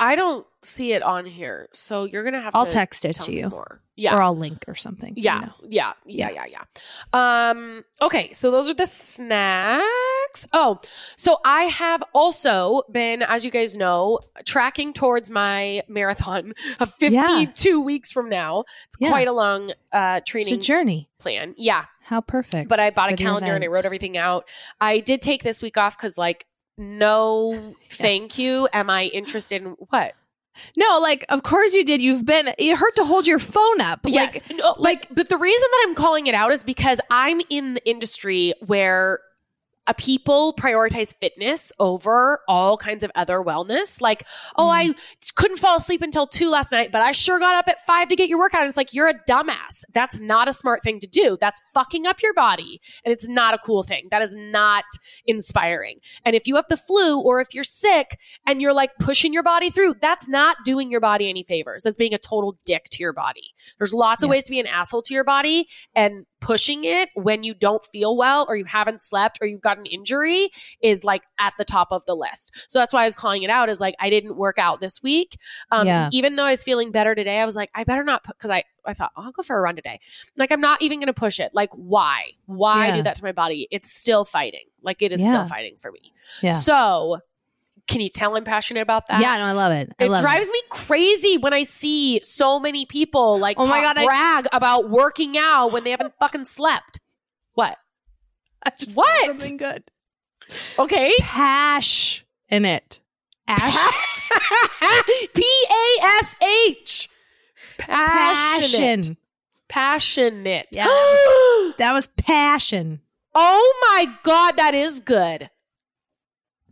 [0.00, 3.32] I don't see it on here, so you're gonna have i'll to text it to
[3.32, 3.80] you more.
[3.96, 5.52] Yeah, or i'll link or something you Yeah, know.
[5.68, 7.50] yeah, yeah, yeah, yeah.
[7.50, 10.48] Um, okay, so those are the snacks.
[10.52, 10.80] Oh,
[11.16, 17.80] so I have also been, as you guys know, tracking towards my marathon of 52
[17.80, 18.64] weeks from now.
[18.86, 19.10] It's Yeah.
[19.10, 21.54] quite a long uh it's a training journey plan.
[21.56, 21.84] Yeah.
[22.02, 24.48] how perfect But I bought a calendar and I wrote everything out.
[24.80, 26.46] I did take this week off because like
[26.78, 28.68] no thank you.
[28.72, 30.14] Am I interested in what?
[30.76, 33.98] no like of course you did you've been it hurt to hold your phone up
[34.04, 34.42] like yes.
[34.52, 37.88] No, like, but the reason that I'm calling it out is because I'm in the
[37.88, 39.18] industry where
[39.86, 44.00] uh, people prioritize fitness over all kinds of other wellness.
[44.00, 44.94] Like, oh, I
[45.34, 48.16] couldn't fall asleep until two last night, but I sure got up at five to
[48.16, 48.62] get your workout.
[48.62, 49.84] And it's like, you're a dumbass.
[49.92, 51.36] That's not a smart thing to do.
[51.40, 52.80] That's fucking up your body.
[53.04, 54.04] And it's not a cool thing.
[54.10, 54.84] That is not
[55.26, 55.98] inspiring.
[56.24, 59.42] And if you have the flu or if you're sick and you're like pushing your
[59.42, 61.82] body through, that's not doing your body any favors.
[61.82, 63.54] That's being a total dick to your body.
[63.78, 67.42] There's lots of ways to be an asshole to your body and pushing it when
[67.42, 70.50] you don't feel well or you haven't slept or you've got an injury
[70.82, 72.52] is like at the top of the list.
[72.68, 75.02] So that's why I was calling it out is like I didn't work out this
[75.02, 75.38] week.
[75.70, 76.08] Um, Yeah.
[76.12, 78.50] even though I was feeling better today, I was like, I better not put because
[78.50, 79.98] I I thought oh, I'll go for a run today.
[80.36, 81.50] Like I'm not even gonna push it.
[81.54, 82.32] Like why?
[82.44, 82.94] Why Yeah.
[82.96, 83.66] do that to my body?
[83.70, 84.66] It's still fighting.
[84.82, 85.30] Like it is Yeah.
[85.30, 86.12] still fighting for me.
[86.42, 86.50] Yeah.
[86.50, 87.20] So
[87.86, 89.20] can you tell I'm passionate about that?
[89.20, 89.92] yeah, no, I love it.
[90.00, 93.82] I It love drives me crazy when I see so many people like Oh my
[93.82, 97.00] God, I- brag about working out when they haven't fucking slept.
[97.54, 97.76] What?
[98.66, 98.88] it.
[98.94, 99.26] What?
[99.42, 99.84] Something good.
[100.78, 101.12] Okay.
[101.20, 103.00] Pash in it.
[103.46, 103.76] Ash.
[105.34, 106.36] P A S
[106.68, 107.08] H.
[107.78, 109.16] Passion.
[109.68, 110.66] Passionate.
[110.72, 113.00] Yeah, that That was passion.
[113.34, 115.50] oh my god, that is good.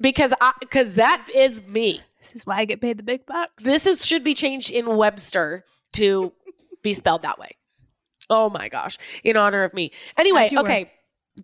[0.02, 2.00] Because I because that is me.
[2.20, 3.64] This is why I get paid the big bucks.
[3.64, 6.32] This is should be changed in Webster to
[6.82, 7.50] be spelled that way.
[8.28, 9.92] Oh my gosh, in honor of me.
[10.16, 10.64] Anyway, you were.
[10.64, 10.90] okay.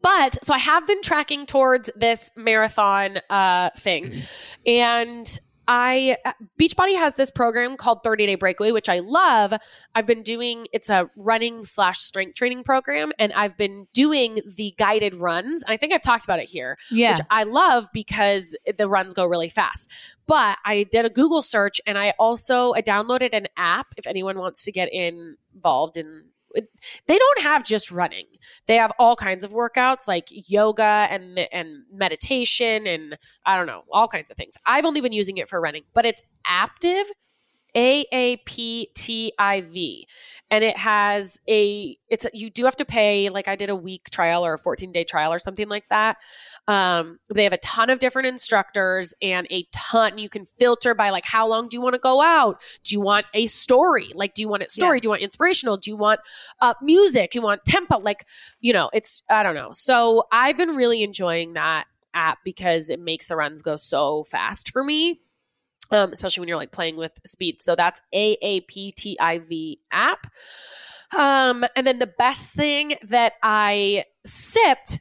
[0.02, 4.12] But so I have been tracking towards this marathon uh thing.
[4.66, 5.26] And
[5.68, 9.52] I uh, Beachbody has this program called 30 Day Breakaway, which I love.
[9.94, 14.74] I've been doing it's a running slash strength training program, and I've been doing the
[14.78, 15.62] guided runs.
[15.68, 17.10] I think I've talked about it here Yeah.
[17.12, 19.90] which I love because the runs go really fast.
[20.26, 24.38] But I did a Google search and I also I downloaded an app if anyone
[24.38, 26.24] wants to get involved in
[27.06, 28.26] they don't have just running.
[28.66, 33.82] They have all kinds of workouts like yoga and and meditation and I don't know,
[33.90, 34.54] all kinds of things.
[34.66, 37.04] I've only been using it for running, but it's Aaptiv
[37.78, 40.08] A A P T I V.
[40.50, 44.10] And it has a it's you do have to pay like I did a week
[44.10, 46.16] trial or a 14 day trial or something like that.
[46.66, 50.18] Um, they have a ton of different instructors and a ton.
[50.18, 52.60] You can filter by like how long do you want to go out?
[52.82, 54.10] Do you want a story?
[54.12, 54.96] Like, do you want it story?
[54.96, 55.00] Yeah.
[55.00, 55.76] Do you want inspirational?
[55.76, 56.20] Do you want
[56.60, 57.30] uh, music?
[57.32, 57.98] Do you want tempo?
[58.00, 58.26] Like,
[58.60, 59.70] you know, it's I don't know.
[59.70, 64.72] So I've been really enjoying that app because it makes the runs go so fast
[64.72, 65.20] for me.
[65.90, 67.60] Um, especially when you're like playing with speed.
[67.62, 70.26] So that's A A P T I V app.
[71.16, 75.00] Um, and then the best thing that I sipped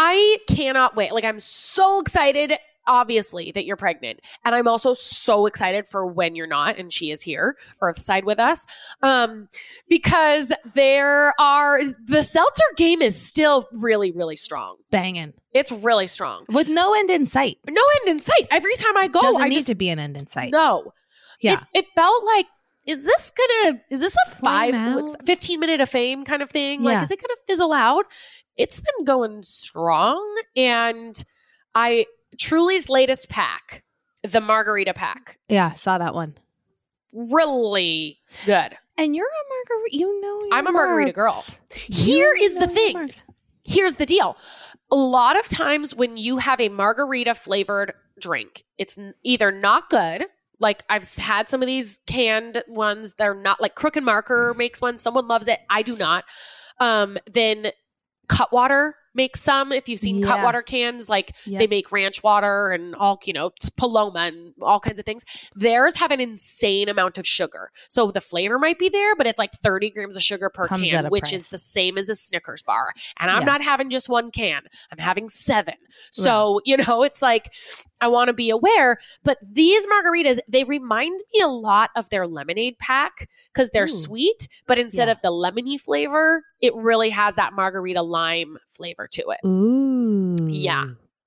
[0.00, 1.12] I cannot wait.
[1.12, 2.52] Like, I'm so excited,
[2.88, 4.20] obviously, that you're pregnant.
[4.44, 8.40] And I'm also so excited for when you're not, and she is here, Earthside with
[8.40, 8.66] us.
[9.02, 9.48] Um,
[9.88, 14.76] because there are, the seltzer game is still really, really strong.
[14.90, 15.34] Banging.
[15.52, 16.44] It's really strong.
[16.48, 17.58] With no end in sight.
[17.68, 18.48] No end in sight.
[18.50, 20.50] Every time I go, Doesn't I need just to be an end in sight.
[20.52, 20.92] no.
[21.40, 21.62] Yeah.
[21.72, 22.46] It, it felt like,
[22.86, 25.26] is this gonna, is this a five, what's, out?
[25.26, 26.82] 15 minute of fame kind of thing?
[26.82, 28.06] Like, is it gonna fizzle out?
[28.56, 30.20] It's been going strong.
[30.56, 31.14] And
[31.74, 33.84] I, Truly's latest pack,
[34.22, 36.36] the margarita pack, Yeah, saw that one.
[37.12, 38.76] really good.
[38.96, 39.96] And you're a margarita.
[39.96, 41.32] You know, I'm a margarita girl.
[41.32, 41.60] marks.
[41.72, 42.94] Here You is the thing.
[42.94, 43.24] marks.
[43.64, 44.36] Here's the deal.
[44.90, 50.26] A lot of times when you have a margarita flavored drink, it's either not good.
[50.58, 53.14] Like I've had some of these canned ones.
[53.14, 54.98] They're not like Crook and Marker makes one.
[54.98, 55.60] Someone loves it.
[55.70, 56.24] I do not.
[56.80, 57.68] Um, then
[58.28, 59.72] Cutwater makes some.
[59.72, 60.28] If you've seen Yeah.
[60.28, 64.98] Cutwater cans, like they make ranch water and all, you know, Paloma and all kinds
[64.98, 65.24] of things.
[65.54, 67.70] Theirs have an insane amount of sugar.
[67.88, 70.90] So the flavor might be there, but it's like 30 grams of sugar per Comes
[70.90, 71.32] can, which price.
[71.34, 72.92] is the same as a Snickers bar.
[73.20, 73.46] And I'm Yeah.
[73.46, 75.74] not having just one can, I'm having seven.
[76.12, 77.52] So, you know, it's like
[78.00, 78.98] I want to be aware.
[79.24, 83.88] But these margaritas, they remind me a lot of their lemonade pack because they're Ooh.
[83.88, 85.12] sweet, but instead Yeah.
[85.12, 89.46] of the lemony flavor, it really has that margarita lime flavor to it.
[89.46, 90.48] Ooh.
[90.48, 90.86] Yeah.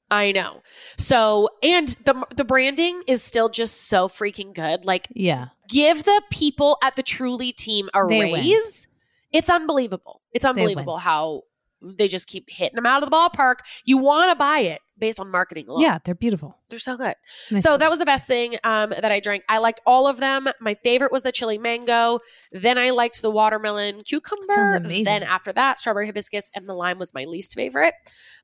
[0.10, 0.62] I know.
[0.98, 4.84] So, and the the branding is still just so freaking good.
[4.86, 5.48] Like Yeah.
[5.70, 8.34] give the people at the Truly team a They win.
[8.34, 8.88] raise.
[9.32, 10.22] It's unbelievable.
[10.34, 10.50] It's win.
[10.60, 11.44] unbelievable how
[11.82, 13.56] they just keep hitting them out of the ballpark.
[13.86, 15.82] You want to buy it based on marketing alone.
[15.82, 16.58] Yeah, they're beautiful.
[16.70, 17.16] They're so good.
[17.52, 17.64] Nice.
[17.64, 19.44] So that was the best thing um, that I drank.
[19.50, 20.48] I liked all of them.
[20.62, 22.20] My favorite was the chili mango.
[22.54, 24.80] Then I liked the watermelon cucumber.
[24.80, 27.96] Then after that, strawberry hibiscus and the lime was my least favorite.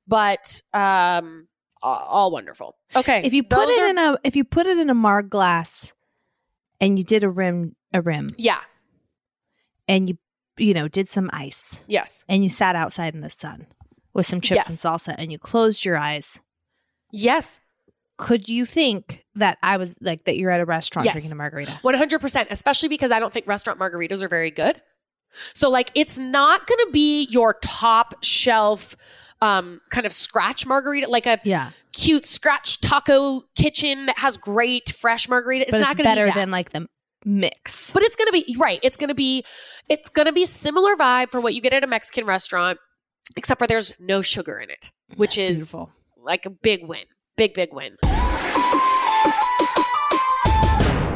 [0.05, 1.47] But um,
[1.81, 2.75] all, wonderful.
[2.95, 5.29] Okay, if you put it are- in a if you put it in a marg
[5.29, 5.93] glass
[6.81, 8.61] and you did a rim a rim yeah,
[9.87, 10.17] and you
[10.57, 12.23] you know did some ice yes.
[12.27, 13.67] and you sat outside in the sun
[14.13, 14.69] with some chips Yes.
[14.69, 16.39] and salsa and you closed your eyes,
[17.17, 17.59] Yes.
[18.17, 21.13] could you think that I was like that you're at a restaurant Yes.
[21.13, 21.79] drinking a margarita?
[21.83, 24.81] 100%, especially because I don't think restaurant margaritas are very good.
[25.53, 28.95] So, like, it's not going to be your top shelf
[29.41, 31.69] um, kind of scratch margarita, like a Yeah.
[31.93, 35.65] cute scratch taco kitchen that has great fresh margarita.
[35.65, 36.87] It's not going to be better than like the
[37.23, 37.91] mix.
[37.91, 38.79] but it's going to be right.
[38.81, 39.43] It's going to be,
[39.89, 42.79] it's going to be similar vibe for what you get at a Mexican restaurant,
[43.35, 45.91] except for there's no sugar in it, which is Beautiful.
[46.27, 47.05] Like a big win.
[47.37, 47.95] Big, big win.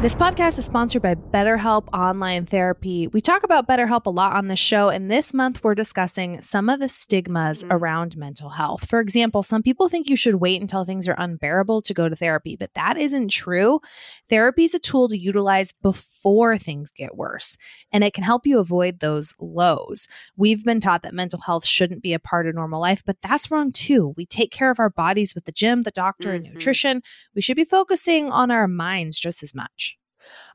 [0.02, 3.06] This podcast is sponsored by BetterHelp Online Therapy.
[3.10, 6.70] We talk about BetterHelp a lot on the show, and this month we're discussing some
[6.70, 7.68] of the stigmas Mm.
[7.70, 8.90] around mental health.
[8.90, 12.16] For example, some people think you should wait until things are unbearable to go to
[12.16, 13.80] therapy, but that isn't true.
[14.28, 17.56] Therapy is a tool to utilize before things get worse,
[17.92, 20.08] and it can help you avoid those lows.
[20.36, 23.52] We've been taught that mental health shouldn't be a part of normal life, but that's
[23.52, 24.16] wrong too.
[24.18, 26.54] We take care of our bodies with the gym, the doctor, and Mhm.
[26.54, 27.04] nutrition.
[27.36, 29.91] We should be focusing on our minds just as much.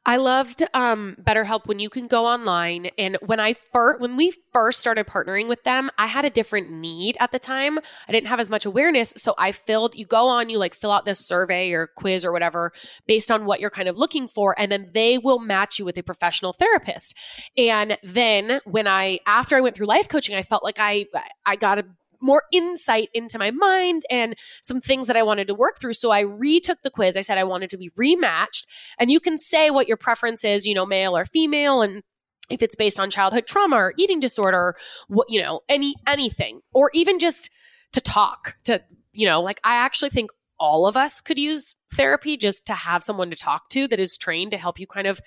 [0.05, 2.91] I loved um, BetterHelp when you can go online.
[2.97, 6.71] And when I first, when we first started partnering with them, I had a different
[6.71, 7.79] need at the time.
[8.09, 9.97] I didn't have as much awareness, so I filled.
[9.97, 12.73] You go on, you like fill out this survey or quiz or whatever
[13.07, 15.99] based on what you're kind of looking for, and then they will match you with
[15.99, 17.17] a professional therapist.
[17.57, 21.07] And then when I, after I went through life coaching, I felt like I,
[21.45, 21.85] I got a
[22.21, 25.95] more insight into my mind and some things that I wanted to work through.
[25.95, 27.17] So I retook the quiz.
[27.17, 28.67] I said I wanted to be rematched
[28.99, 32.03] and you can say what your preference is, you know, male or female, and
[32.51, 34.75] if it's based on childhood trauma or eating disorder,
[35.09, 37.51] what you know, any anything, or even just
[37.93, 42.37] to talk to, you know, like I actually think all of us could use therapy
[42.37, 45.21] just to have someone to talk to that is trained to help you kind of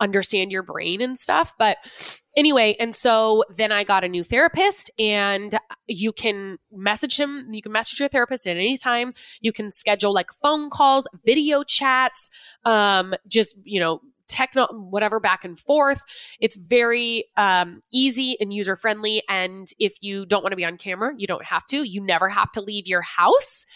[0.00, 1.54] understand your brain and stuff.
[1.58, 1.76] But
[2.36, 5.54] anyway, and so then I got a new therapist, and
[5.86, 7.48] you can message him.
[7.52, 9.14] You can message your therapist at any time.
[9.40, 12.30] You can schedule like phone calls, video chats,
[12.64, 16.02] um, just you know techno whatever back and forth.
[16.40, 20.76] It's very um, easy and user friendly and if you don't want to be on
[20.76, 21.82] camera you don't have to.
[21.82, 23.66] You never have to leave your house.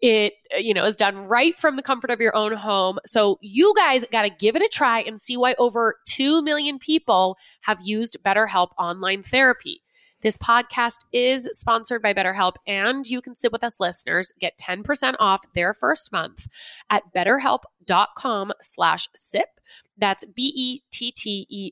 [0.00, 2.98] It you know is done right from the comfort of your own home.
[3.06, 6.78] So you guys got to give it a try and see why over 2 million
[6.78, 9.83] people have used betterhelp online therapy
[10.20, 15.14] this podcast is sponsored by BetterHelp, and you can sip with us listeners, get 10%
[15.20, 16.48] off their first month
[16.90, 19.48] at betterhelp.com slash sip.
[19.96, 21.70] That's E B-E-T-T-E-R-H-E-L-P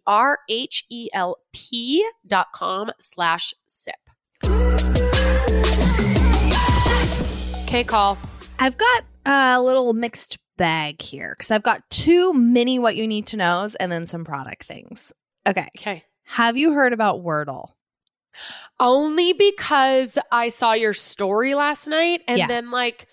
[2.27, 3.95] dot com slash sip.
[7.63, 8.19] Okay, call.
[8.59, 13.27] I've got a little mixed bag here because I've got two mini what you need
[13.29, 15.13] to knows and then some product things.
[15.47, 15.69] Okay.
[15.79, 16.05] Okay.
[16.25, 17.71] Have you heard about Wordle?
[18.81, 22.47] Only because I saw your story last night and Yeah.
[22.47, 23.07] then like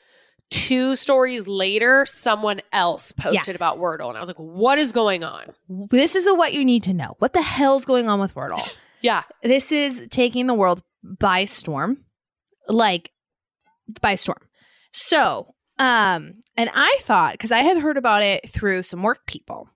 [0.50, 4.10] two stories later, someone else posted about Wordle.
[4.10, 5.44] And I was like, what is going on?
[5.70, 7.16] This is a what you need to know.
[7.20, 8.62] What the hell's going on with Wordle?
[9.02, 9.24] Yeah.
[9.44, 12.04] this is taking the world by storm.
[12.68, 13.12] Like
[14.02, 14.42] by storm.
[14.92, 19.70] So, um, and I thought because I had heard about it through some work people.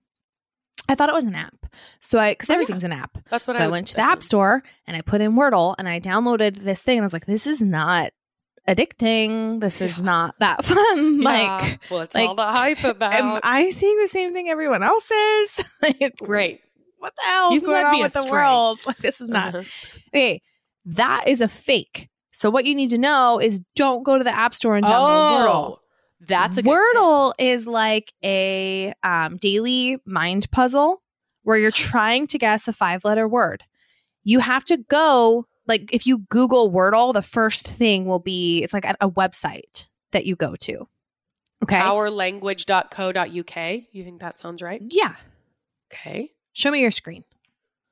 [0.89, 1.65] I thought it was an app.
[1.99, 2.55] So I because Oh, yeah.
[2.55, 3.17] everything's an app.
[3.29, 5.75] That's what so I, would went to the app store and I put in Wordle
[5.79, 8.11] and I downloaded this thing and I was like, this is not
[8.67, 9.59] addicting.
[9.59, 10.05] This is Yeah.
[10.05, 11.21] not that fun.
[11.21, 11.29] Yeah.
[11.29, 13.13] Like, what's like, all the hype about?
[13.13, 13.39] am?
[13.43, 15.59] I seeing the same thing everyone else is?
[15.81, 16.61] Like, Great.
[16.99, 18.79] What the hell is going on with the world?
[18.85, 19.55] Like, this is not.
[19.55, 19.63] Uh-huh.
[20.13, 20.41] Okay,
[20.85, 22.09] that is a fake.
[22.31, 25.45] So what you need to know is don't go to the app store and download
[25.47, 25.79] Oh,
[26.25, 27.33] that's a Wordle.
[27.37, 31.01] is like a um, daily mind puzzle
[31.43, 33.63] where you're trying to guess a five letter word.
[34.23, 38.73] You have to go like if you Google Wordle, the first thing will be it's
[38.73, 40.87] like a, a website that you go to.
[41.63, 41.79] Okay.
[41.79, 43.83] powerlanguage.co.uk.
[43.91, 44.81] You think that sounds right?
[44.89, 45.15] yeah.
[45.91, 46.31] Okay.
[46.53, 47.23] Show me your screen.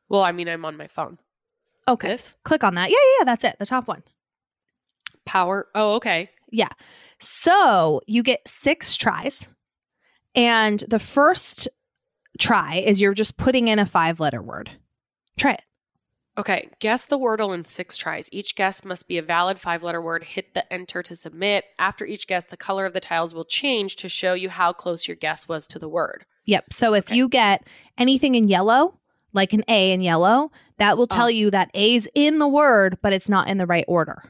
[0.10, 1.20] Well, I mean, I'm on my phone.
[1.88, 2.10] Okay.
[2.10, 2.90] This Click on that.
[2.90, 3.24] Yeah, yeah, yeah.
[3.26, 3.56] That's it.
[3.60, 4.04] The top one.
[5.26, 5.68] power.
[5.74, 6.30] Oh, okay.
[7.20, 9.48] So you get six tries.
[10.34, 11.68] And the first
[12.40, 14.72] try is you're just putting in a five letter word.
[15.38, 15.62] Try it.
[16.38, 16.70] Okay.
[16.80, 18.30] Guess the Wordle in six tries.
[18.32, 20.24] Each guess must be a valid five letter word.
[20.24, 21.66] Hit the enter to submit.
[21.78, 25.08] After each guess, the color of the tiles will change to show you how close
[25.08, 26.26] your guess was to the word.
[26.46, 26.74] Yep.
[26.74, 27.16] So if Okay.
[27.18, 28.98] you get anything in yellow,
[29.34, 31.30] like an A in yellow, that will tell Oh.
[31.30, 34.24] you that A's in the word, but it's not in the right order.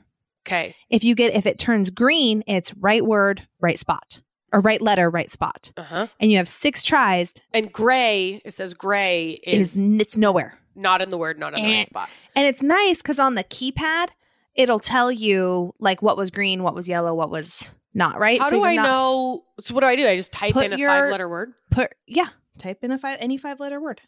[0.45, 0.75] Okay.
[0.89, 4.21] If you get if it turns green, it's right word, right spot.
[4.53, 5.71] Or right letter, right spot.
[5.77, 6.07] Uh huh.
[6.19, 10.57] And you have six tries, And gray, it says gray is is it's nowhere.
[10.75, 12.09] not in the word, not in the right spot.
[12.35, 14.07] And it's nice because on the keypad,
[14.55, 18.39] it'll tell you like what was green, what was yellow, what was not, right?
[18.41, 19.43] How So do I not- know?
[19.61, 20.05] So what do I do?
[20.07, 21.53] I just type in a your- five letter word.
[21.69, 24.01] Put yeah, type in a five any five letter word.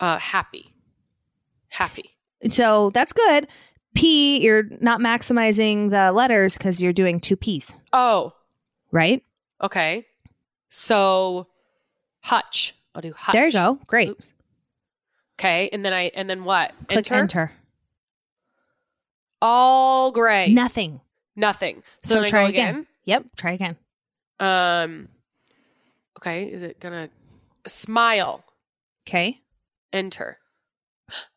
[0.00, 0.74] Uh, happy.
[1.68, 2.16] Happy.
[2.48, 3.46] So that's good.
[3.96, 8.32] P, you're not maximizing the letters because you're doing two P's, Oh,
[8.92, 9.22] right?
[9.62, 10.06] okay.
[10.68, 11.46] So
[12.22, 12.74] hutch.
[12.94, 13.32] I'll do hutch.
[13.34, 13.78] There you go.
[13.86, 14.08] Great.
[14.10, 14.32] Oops.
[15.38, 16.72] Okay, and then I and then what?
[16.88, 17.52] Click enter.
[19.42, 20.52] All gray.
[20.52, 21.00] Nothing.
[21.34, 21.82] Nothing.
[22.02, 22.68] So, So try again.
[22.74, 22.86] again.
[23.04, 23.24] Yep.
[23.36, 23.76] Try again.
[24.40, 25.08] Um.
[26.18, 27.10] Okay, is it gonna
[27.66, 28.42] smile?
[29.06, 29.40] Okay.
[29.92, 30.38] Enter.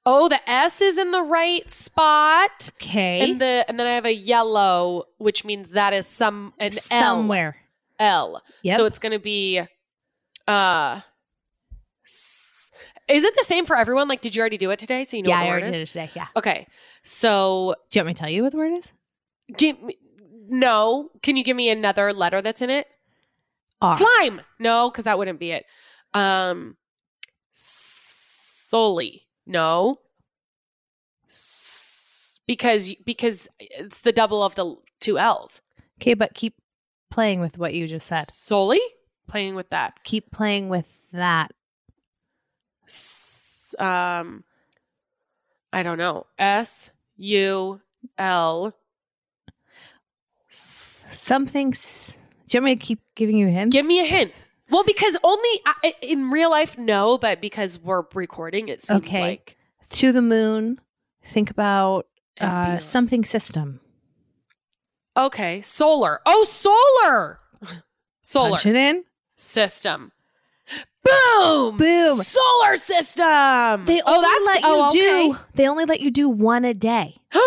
[0.05, 3.21] Oh, the S is in the right spot, Okay.
[3.29, 7.55] and the and then I have a yellow, which means that is some an Somewhere.
[7.99, 8.35] L.
[8.37, 8.43] L.
[8.63, 8.77] Yep.
[8.77, 9.61] So it's gonna be.
[10.47, 11.01] Uh.
[12.05, 12.71] s-
[13.07, 14.07] Is it the same for everyone?
[14.07, 15.03] Like, did you already do it today?
[15.03, 15.75] So you know yeah, what I the word already is.
[15.75, 16.11] did it today.
[16.15, 16.27] Yeah.
[16.35, 16.67] Okay,
[17.03, 18.85] so Do you want me to tell you what the word is?
[19.55, 19.97] give me.
[20.51, 22.87] No, can you give me another letter that's in it?
[23.83, 23.93] R.
[23.93, 24.41] Slime.
[24.57, 25.65] No, because that wouldn't be it.
[26.15, 26.75] Um,
[27.51, 29.27] solely.
[29.49, 29.99] No.
[32.47, 35.61] Because because it's the double of the two L's.
[35.99, 36.55] Okay, but keep
[37.11, 38.25] playing with what you just said.
[38.27, 38.79] Solely
[39.27, 40.03] playing with that.
[40.03, 41.51] Keep playing with that.
[42.87, 44.43] S- um,
[45.73, 46.25] I don't know.
[46.39, 47.81] S U
[48.17, 48.73] L
[50.47, 51.69] Something.
[51.73, 52.13] s-
[52.47, 53.73] Do you want me to keep giving you hints?
[53.73, 54.31] Give me a hint.
[54.69, 59.21] Well, because only I, in real life, no, but because we're recording, it seems Okay.
[59.21, 59.57] like
[59.91, 60.79] to the moon.
[61.25, 62.07] Think about
[62.39, 63.79] uh, something system.
[65.17, 66.21] Okay, solar.
[66.25, 67.39] Oh, solar.
[68.21, 69.03] solar Punch it in.
[69.35, 70.11] system.
[71.03, 71.77] Boom.
[71.77, 72.17] Boom.
[72.21, 73.85] Solar system.
[73.85, 75.31] They oh, only that's let you oh, do.
[75.33, 75.43] okay.
[75.55, 77.17] They only let you do one a day.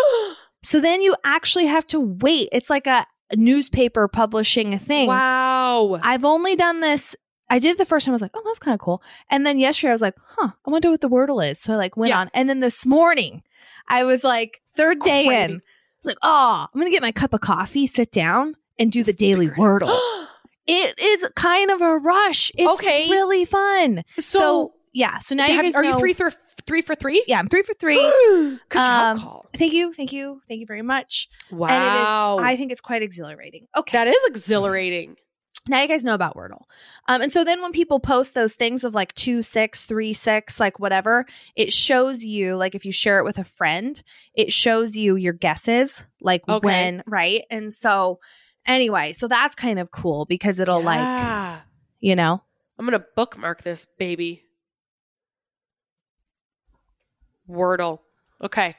[0.65, 2.47] So then you actually have to wait.
[2.53, 3.05] It's like a
[3.35, 5.07] newspaper publishing a thing.
[5.07, 5.99] wow.
[6.03, 7.15] I've only done this.
[7.49, 8.13] I did it the first time.
[8.13, 9.01] I was like, oh, that's kind of cool.
[9.29, 11.59] And then yesterday, I was like, huh, I wonder what the Wordle is.
[11.59, 12.19] So I like went Yeah.
[12.21, 12.29] on.
[12.33, 13.43] And then this morning,
[13.87, 15.43] I was like, third day Crazy.
[15.43, 15.61] in, I
[16.01, 19.13] was like, oh, I'm gonna get my cup of coffee, sit down, and do the
[19.13, 19.49] daily.
[19.49, 19.89] Wordle.
[20.67, 22.51] it is kind of a rush.
[22.55, 23.09] It's Okay.
[23.09, 24.03] really fun.
[24.17, 25.19] So, So, yeah.
[25.19, 26.31] So now you have- guys are you three for
[26.65, 27.23] three for three?
[27.27, 27.97] Yeah, I'm three for three.
[28.69, 29.49] Good Um, call.
[29.55, 31.29] Thank you, thank you, thank you very much.
[31.51, 31.67] Wow.
[31.69, 32.45] And it is.
[32.53, 33.67] I think it's quite exhilarating.
[33.77, 35.17] Okay, that is exhilarating.
[35.67, 36.63] now you guys know about Wordle.
[37.07, 40.59] Um, and so then when people post those things of like two six, three six,
[40.59, 44.01] like whatever, it shows you like if you share it with a friend,
[44.35, 46.65] it shows you your guesses, like Okay.
[46.65, 47.43] when right.
[47.49, 48.19] And so
[48.65, 51.61] anyway, so that's kind of cool because it'll like
[51.99, 52.41] you know
[52.77, 54.43] I'm gonna bookmark this baby.
[57.49, 57.99] Wordle.
[58.41, 58.75] Okay.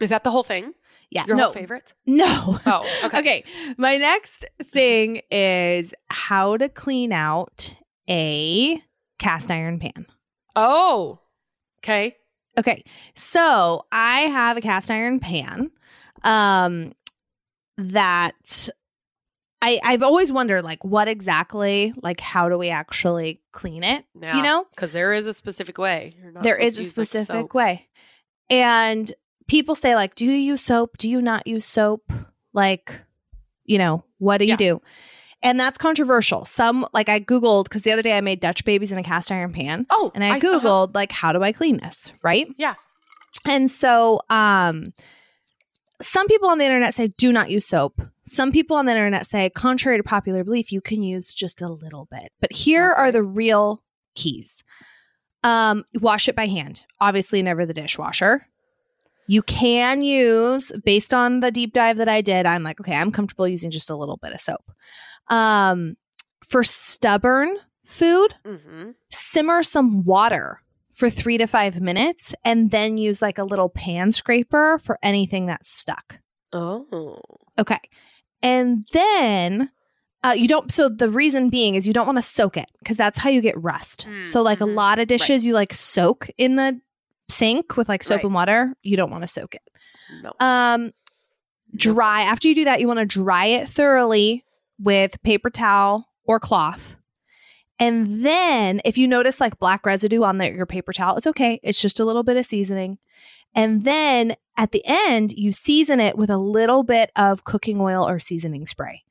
[0.00, 0.72] Is that the whole thing?
[1.10, 1.92] yeah Your no whole favorite?
[2.06, 3.18] no Oh, okay.
[3.18, 3.44] okay.
[3.76, 7.76] My next thing is how to clean out
[8.08, 8.80] a
[9.18, 10.06] cast iron pan.
[10.56, 11.20] Oh.
[11.78, 12.16] Okay.
[12.58, 12.84] Okay.
[13.14, 15.70] So I have a cast iron pan
[16.24, 16.92] um
[17.76, 18.68] that
[19.66, 24.04] I I've always wondered like what exactly like how do we actually clean it?
[24.20, 24.36] Yeah.
[24.36, 24.66] You know?
[24.74, 26.16] Because there is a specific way.
[26.42, 27.54] There is a use, like, specific soap.
[27.54, 27.88] way.
[28.50, 29.12] And
[29.48, 30.96] people say like do you use soap?
[30.98, 32.12] Do you not use soap?
[32.52, 33.00] Like
[33.64, 34.52] you know, what do Yeah.
[34.54, 34.82] you do?
[35.42, 36.44] And that's controversial.
[36.44, 39.30] Some like I googled cuz the other day I made Dutch babies in a cast
[39.32, 42.48] iron pan Oh, and I, saw- googled like how do I clean this, right?
[42.58, 42.74] Yeah.
[43.46, 44.92] And so um
[46.04, 48.00] some people on the internet say do not use soap.
[48.24, 51.68] Some people on the internet say contrary to popular belief you can use just a
[51.68, 52.30] little bit.
[52.40, 53.00] But here Okay.
[53.00, 53.82] are the real
[54.14, 54.62] keys.
[55.42, 56.84] Um wash it by hand.
[57.00, 58.46] Obviously never the dishwasher.
[59.26, 63.10] You can use based on the deep dive that I did, I'm like okay, I'm
[63.10, 64.70] comfortable using just a little bit of soap.
[65.28, 65.96] Um
[66.44, 68.90] for stubborn food, mm-hmm.
[69.10, 70.60] simmer some water
[70.94, 75.46] for three to five minutes and then use like a little pan scraper for anything
[75.46, 76.20] that's stuck.
[76.52, 77.18] Oh.
[77.58, 77.80] Okay.
[78.42, 79.70] And then
[80.22, 82.96] uh, you don't, so the reason being is you don't want to soak it because
[82.96, 84.06] that's how you get rust.
[84.08, 86.80] Mm, so, like a lot of dishes, you like soak in the
[87.28, 88.24] sink with like soap Right.
[88.24, 88.74] and water.
[88.82, 89.62] You don't want to soak it.
[90.22, 90.32] No.
[90.40, 90.92] Um,
[91.74, 94.44] dry after you do that you want to dry it thoroughly
[94.78, 96.96] with paper towel or cloth
[97.78, 101.60] and then if you notice like black residue on the, your paper towel it's okay
[101.62, 102.98] it's just a little bit of seasoning
[103.54, 108.06] and then at the end you season it with a little bit of cooking oil
[108.06, 109.04] or seasoning spray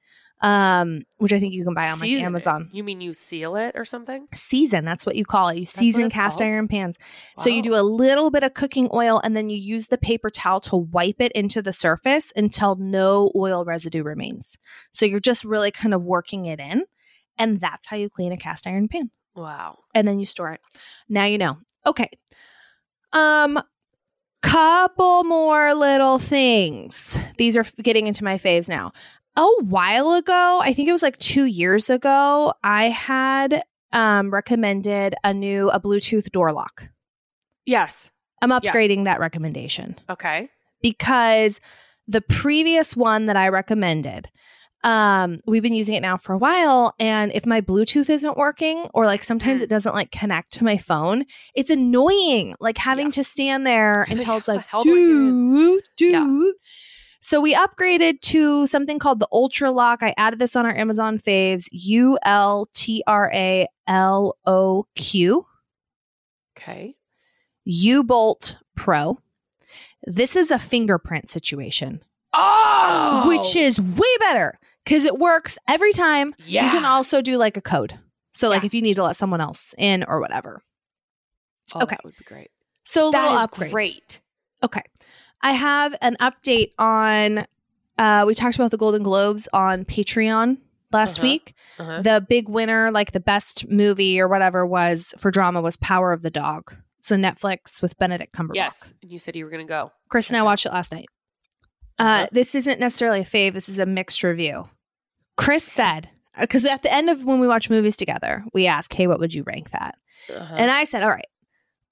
[0.43, 2.27] um, which I think you can buy on like Season it.
[2.27, 2.69] Amazon.
[2.73, 4.27] You mean you seal it or something?
[4.35, 5.55] Season, that's what you call it.
[5.55, 6.49] You what season cast called?
[6.49, 6.97] iron pans.
[7.37, 10.29] So you do a little bit of cooking oil and then you use the paper
[10.29, 14.57] towel to wipe it into the surface until no oil residue remains.
[14.91, 16.83] So you're just really kind of working it in.
[17.37, 19.09] And that's how you clean a cast iron pan.
[19.35, 19.79] Wow.
[19.95, 20.61] And then you store it.
[21.09, 21.57] Now you know.
[21.85, 22.09] Okay.
[23.11, 23.59] Um
[24.41, 27.17] couple more little things.
[27.37, 28.91] These are getting into my faves now.
[29.37, 33.63] A while ago, I think it was like 2 years ago, I had
[33.93, 36.89] um recommended a new a Bluetooth door lock.
[37.65, 38.11] Yes.
[38.41, 38.61] I'm Yes.
[38.75, 40.49] upgrading that recommendation Okay.
[40.81, 41.61] because
[42.07, 44.29] the previous one that I recommended,
[44.83, 46.93] um, we've been using it now for a while.
[46.99, 49.63] And if my Bluetooth isn't working, or like sometimes Mm.
[49.63, 51.25] it doesn't like connect to my phone,
[51.55, 52.55] it's annoying.
[52.59, 53.11] Like having Yeah.
[53.11, 55.81] to stand there until it's like, do I get in?
[55.97, 56.51] doot, Yeah.
[57.21, 59.99] So we upgraded to something called the Ultraloq.
[60.01, 65.45] I added this on our Amazon faves, U L T R A L O Q.
[66.57, 66.95] Okay.
[67.63, 69.19] U Bolt Pro.
[70.05, 72.01] This is a fingerprint situation,
[72.33, 76.35] Oh, which is way better because it works every time.
[76.45, 76.65] yeah.
[76.65, 77.99] You can also do like a code.
[78.33, 78.67] So, like Yeah.
[78.67, 80.61] if you need to let someone else in or whatever.
[81.75, 81.95] Oh, okay.
[81.95, 82.49] that would be great.
[82.83, 83.71] So, That little upgrade.
[83.71, 84.21] great.
[84.63, 84.81] Okay.
[85.41, 87.45] I have an update on,
[87.97, 90.57] uh, we talked about the Golden Globes on Patreon
[90.91, 91.27] last Uh-huh.
[91.27, 91.53] week.
[91.79, 92.01] Uh-huh.
[92.01, 96.21] The big winner, like the best movie or whatever, was for drama was Power of
[96.21, 96.75] the Dog.
[97.01, 98.55] So, Netflix with Benedict Cumberbatch.
[98.55, 98.93] Yes.
[99.01, 99.91] And you said you were going to go.
[100.09, 101.07] Chris and I watched it last night.
[101.99, 102.27] Uh.
[102.31, 103.53] This isn't necessarily a fave.
[103.53, 104.67] This is a mixed review.
[105.35, 109.07] Chris said, because at the end of when we watch movies together, we ask, "Hey,
[109.07, 109.95] what would you rank that?"
[110.33, 110.55] Uh-huh.
[110.57, 111.25] And I said, "All right,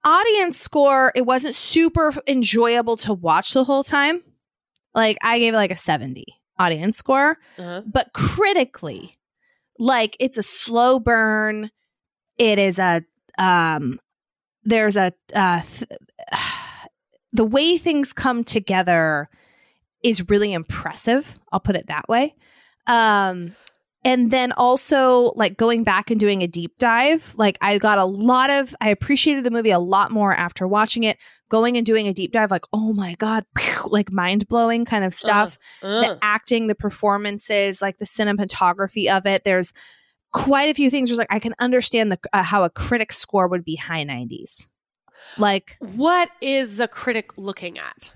[0.04, 1.12] audience score.
[1.16, 4.24] It wasn't super enjoyable to watch the whole time.
[4.94, 6.26] Like I gave it like a seventy
[6.58, 7.84] audience score, uh-huh.
[7.86, 9.18] but critically,
[9.78, 11.72] like it's a slow burn.
[12.38, 13.04] It is a
[13.38, 14.00] um.
[14.64, 15.90] There's a uh, th-
[17.34, 19.30] the way things come together
[20.04, 21.40] is really impressive.
[21.52, 22.36] I'll put it that way.
[22.88, 23.56] Um,
[24.04, 27.36] and then also like going back and doing a deep dive.
[27.38, 31.04] Like I got a lot of, I appreciated the movie a lot more after watching
[31.04, 31.18] it.
[31.50, 33.44] Going and doing a deep dive, like oh my god,
[33.86, 39.26] like mind blowing kind of stuff Uh, the acting, the performances, like the cinematography of
[39.26, 39.44] it.
[39.44, 39.74] There's
[40.32, 41.10] quite a few things.
[41.12, 44.70] Where like I can understand the uh, how a critic score would be high 90s.
[45.38, 48.14] Like what is a critic looking at?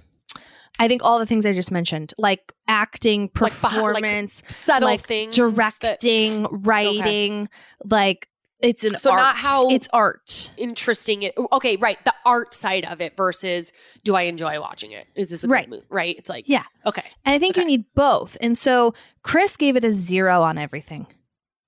[0.79, 5.01] I think all the things I just mentioned, like acting, Like like performance, Subtle like
[5.01, 5.35] things.
[5.35, 7.49] that- directing, writing,
[7.83, 8.27] like
[8.61, 9.19] it's an So art.
[9.19, 10.51] not how- it's art.
[10.57, 13.73] interesting it okay right the art side of it versus
[14.05, 15.65] do i enjoy watching it is this a Right.
[15.65, 16.63] good movie right it's like Yeah.
[16.85, 18.37] okay And I think you need both.
[18.41, 21.05] And so Chris gave it a zero on everything.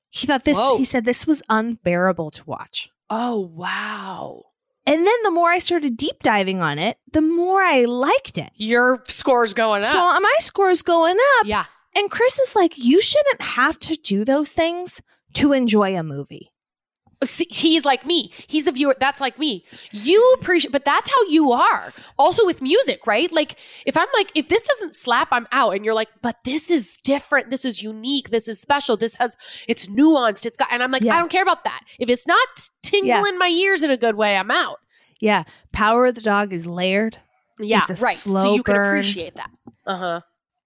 [0.09, 0.57] He thought this.
[0.57, 0.77] Whoa.
[0.77, 2.89] He said this was unbearable to watch.
[3.09, 4.45] oh wow
[4.87, 8.49] And then the more I started deep diving on it, the more I liked it.
[8.55, 11.45] your score's going up So my score's going up.
[11.45, 11.65] yeah
[11.95, 15.01] And Chris is like, you shouldn't have to do those things
[15.33, 16.51] to enjoy a movie.
[17.23, 18.31] See, he's like me.
[18.45, 19.65] He's a viewer that's like me.
[19.91, 21.91] You appreciate but that's how you are.
[22.19, 23.31] Also with music right?
[23.31, 23.55] Like
[23.87, 25.71] if i'm like if this doesn't slap i'm out.
[25.75, 27.49] And you're like but this is different.
[27.49, 28.29] This is unique.
[28.29, 28.97] This is special.
[28.97, 29.35] This has
[29.67, 30.45] it's nuanced.
[30.45, 31.15] It's got and i'm like Yeah.
[31.15, 31.81] i don't care about that.
[31.99, 32.47] If it's not
[32.83, 34.77] tingling my ears in a good way i'm out.
[35.19, 35.43] Yeah.
[35.71, 37.17] Power of the Dog is layered,
[37.59, 38.15] yeah It's a right.
[38.15, 39.49] So slow you can appreciate that.
[39.87, 40.21] Uh-huh.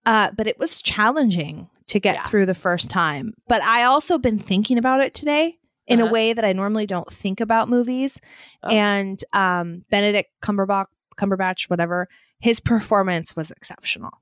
[0.05, 2.27] Uh, but it was challenging to get Yeah.
[2.27, 3.35] through the first time.
[3.47, 5.57] But I also been thinking about it today
[5.87, 6.13] in a Uh-huh.
[6.13, 8.19] way that I normally don't think about movies.
[8.63, 8.69] Oh.
[8.69, 10.85] And um, Benedict Cumberbatch,
[11.17, 12.07] Cumberbatch, whatever,
[12.39, 14.21] his performance was exceptional.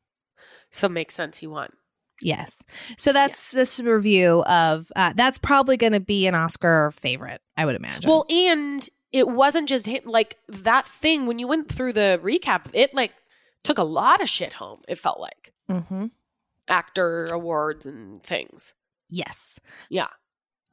[0.71, 1.71] so makes sense He won
[2.21, 2.61] Yes.
[2.97, 7.63] So that's this review of uh, that's probably going to be an Oscar favorite, I
[7.65, 8.09] would imagine.
[8.09, 10.01] Well, and it wasn't just him.
[10.05, 13.13] Like that thing when you went through the recap, it like
[13.63, 14.81] took a lot of shit home.
[14.89, 16.07] It felt like hmm
[16.67, 18.73] actor awards and things.
[19.09, 19.59] yes.
[19.89, 20.09] Yeah.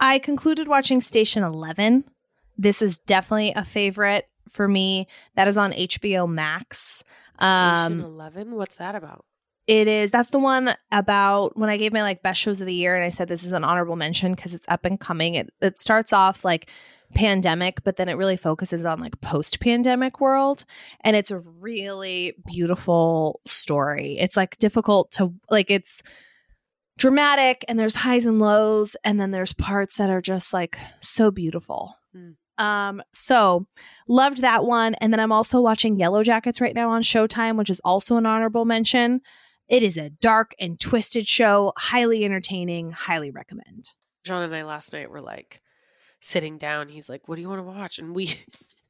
[0.01, 2.05] I concluded watching Station 11.
[2.59, 5.07] This is definitely a favorite for me.
[5.35, 7.03] That is on HBO Max.
[7.39, 8.55] Station Um, Eleven.
[8.55, 9.25] What's that about?
[9.67, 12.73] it is that's the one about when I gave my like best shows of the
[12.75, 15.35] year and I said this is an honorable mention because it's up and coming.
[15.35, 16.71] It it starts off like
[17.15, 20.65] pandemic, but then it really focuses on like post pandemic world.
[21.01, 24.17] And it's a really beautiful story.
[24.21, 26.01] It's like difficult to like it's
[26.99, 31.31] dramatic and there's highs and lows, and then there's parts that are just like so
[31.31, 31.97] beautiful.
[32.15, 32.37] Mm.
[32.59, 33.67] Um, so
[34.09, 34.95] loved that one.
[34.95, 38.65] And then I'm also watching Yellowjackets right now on Showtime, which is also an honorable
[38.65, 39.21] mention.
[39.69, 43.93] It is a dark and twisted show, highly entertaining, highly recommend.
[44.25, 45.61] John and I last night were like
[46.21, 46.89] sitting down.
[46.89, 48.41] He's like, "What do you want to watch?" And we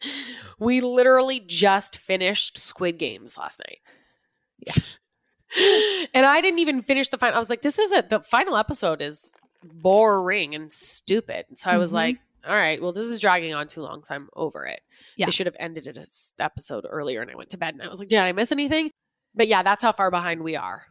[0.59, 3.79] we literally just finished Squid Games last night.
[4.59, 4.75] Yeah.
[6.15, 7.37] And I didn't even finish the final.
[7.37, 9.33] I was like, "This is a the final episode is
[9.63, 11.95] boring and stupid." So I was Mhm.
[11.95, 12.17] like,
[12.47, 14.81] "All right, well, this is dragging on too long, so I'm over it."
[15.17, 15.27] Yeah.
[15.27, 17.75] They should have ended it as episode earlier, and I went to bed.
[17.75, 18.91] And I was like, "Did I miss anything?"
[19.35, 20.87] But yeah, that's how far behind we are.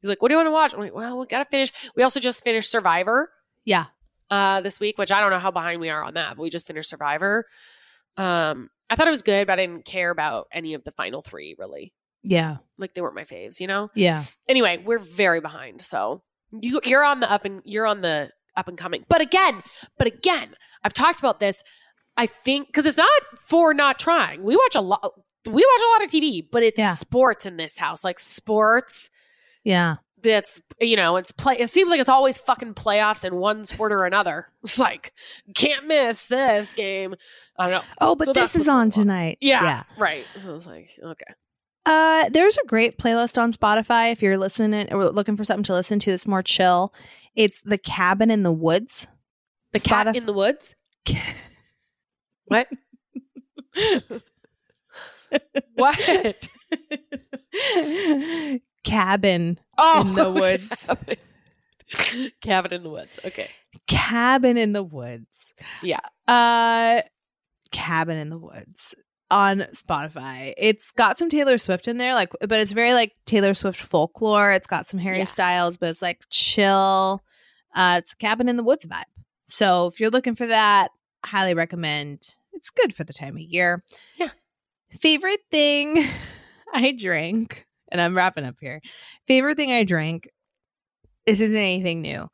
[0.00, 2.02] He's like, "What do you want to watch?" I'm like, "Well, we gotta finish." We
[2.02, 3.30] also just finished Survivor
[3.64, 3.86] Yeah.
[4.30, 6.50] uh, this week, which I don't know how behind we are on that, but we
[6.50, 7.46] just finished Survivor.
[8.16, 11.22] Um, I thought it was good, but I didn't care about any of the final
[11.22, 11.92] three really.
[12.22, 12.58] Yeah.
[12.78, 13.90] Like they weren't my faves, you know.
[13.94, 14.22] Yeah.
[14.48, 18.68] Anyway, we're very behind, so you you're on the up and you're on the up
[18.68, 19.04] and coming.
[19.08, 19.62] But again,
[19.98, 20.54] but again,
[20.84, 21.62] I've talked about this.
[22.16, 23.10] I think because it's not
[23.44, 24.42] for not trying.
[24.42, 25.12] We watch a lot.
[25.46, 26.92] We watch a lot of TV, but it's Yeah.
[26.92, 29.08] sports in this house, like sports
[29.64, 29.96] Yeah.
[30.22, 33.90] that's you know it's play it seems like it's always fucking playoffs in one sport
[33.90, 35.14] or another it's like
[35.54, 37.14] can't miss this game
[37.58, 39.38] i don't know Oh, but So this is on tonight.
[39.40, 41.24] yeah, right so it's like okay
[41.86, 45.72] Uh, there's a great playlist on Spotify if you're listening or looking for something to
[45.72, 46.92] listen to that's more chill.
[47.34, 49.06] It's The Cabin in the Woods.
[49.72, 50.74] the cat in the woods
[52.46, 52.66] what
[55.74, 56.48] what
[58.84, 60.86] Cabin oh in the woods.
[60.86, 61.16] cabin.
[62.40, 63.48] cabin in the woods okay
[63.86, 65.54] Cabin in the Woods.
[65.82, 66.00] Yeah.
[66.26, 67.02] Uh
[67.70, 68.94] Cabin in the Woods
[69.30, 70.52] on Spotify.
[70.56, 74.52] It's got some Taylor Swift in there, like but it's very like Taylor Swift folklore.
[74.52, 75.24] It's got some Harry Yeah.
[75.24, 77.22] Styles, but it's like chill.
[77.74, 79.04] Uh it's a Cabin in the Woods vibe.
[79.46, 80.88] So if you're looking for that,
[81.24, 82.34] highly recommend.
[82.52, 83.82] It's good for the time of year.
[84.16, 84.30] Yeah.
[84.90, 86.04] Favorite thing
[86.74, 88.80] I drank, and I'm wrapping up here.
[89.26, 90.28] Favorite thing I drank.
[91.26, 92.28] This isn't anything new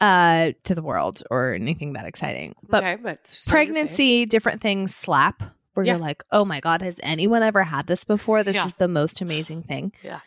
[0.00, 2.54] uh to the world or anything that exciting.
[2.68, 3.66] But okay but still your fave.
[3.68, 5.42] pregnancy, different things slap
[5.78, 5.92] where Yeah.
[5.94, 8.42] you're like, oh my God, has anyone ever had this before?
[8.42, 8.66] This Yeah.
[8.66, 9.92] is the most amazing thing.
[10.02, 10.20] Yeah.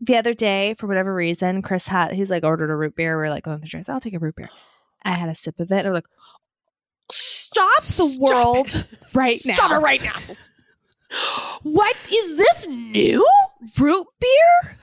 [0.00, 3.16] The other day, for whatever reason, Chris had he's like ordered a root beer.
[3.18, 3.88] We are like going through drinks.
[3.88, 4.50] I'll take a root beer.
[5.04, 5.78] I had a sip of it.
[5.78, 6.08] And I was like,
[7.10, 9.54] stop the world right now.
[9.54, 10.18] Stop it right now
[11.62, 13.24] what is this new
[13.78, 14.76] root beer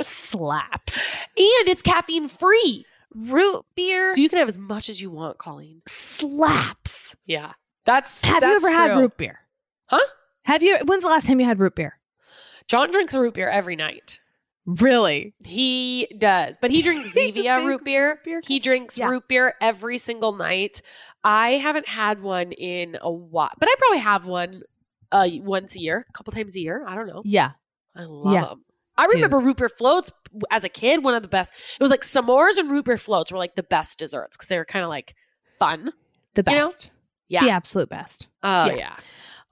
[0.00, 1.14] slaps.
[1.36, 2.84] and it's caffeine free
[3.14, 5.80] Root beer So you can have as much as you want, Colleen.
[5.88, 7.16] slaps.
[7.24, 7.52] Yeah.
[7.86, 9.40] That's Have that's you ever had root beer?
[9.86, 9.98] Huh?
[10.44, 10.78] Have you?
[10.84, 11.98] When's the last time you had root beer?
[12.68, 14.20] John drinks a root beer every night.
[14.66, 15.32] Really?
[15.44, 18.20] He does, but he drinks Zevia root beer.
[18.24, 19.08] beer He drinks Yeah.
[19.08, 20.82] root beer every single night.
[21.22, 24.62] I haven't had one in a while, but I probably have one
[25.12, 26.84] uh once a year, a couple times a year.
[26.86, 27.22] I don't know.
[27.24, 27.52] Yeah.
[27.94, 28.42] I love Yeah.
[28.46, 28.64] them.
[28.98, 30.10] I remember root beer floats
[30.50, 31.04] as a kid.
[31.04, 31.52] One of the best.
[31.78, 34.58] It was like s'mores and root beer floats were like the best desserts because they
[34.58, 35.14] were kind of like
[35.58, 35.92] fun.
[36.34, 36.72] The You know?
[37.28, 37.44] Yeah.
[37.44, 38.28] The absolute best.
[38.42, 38.74] Oh Yeah.
[38.76, 38.96] yeah.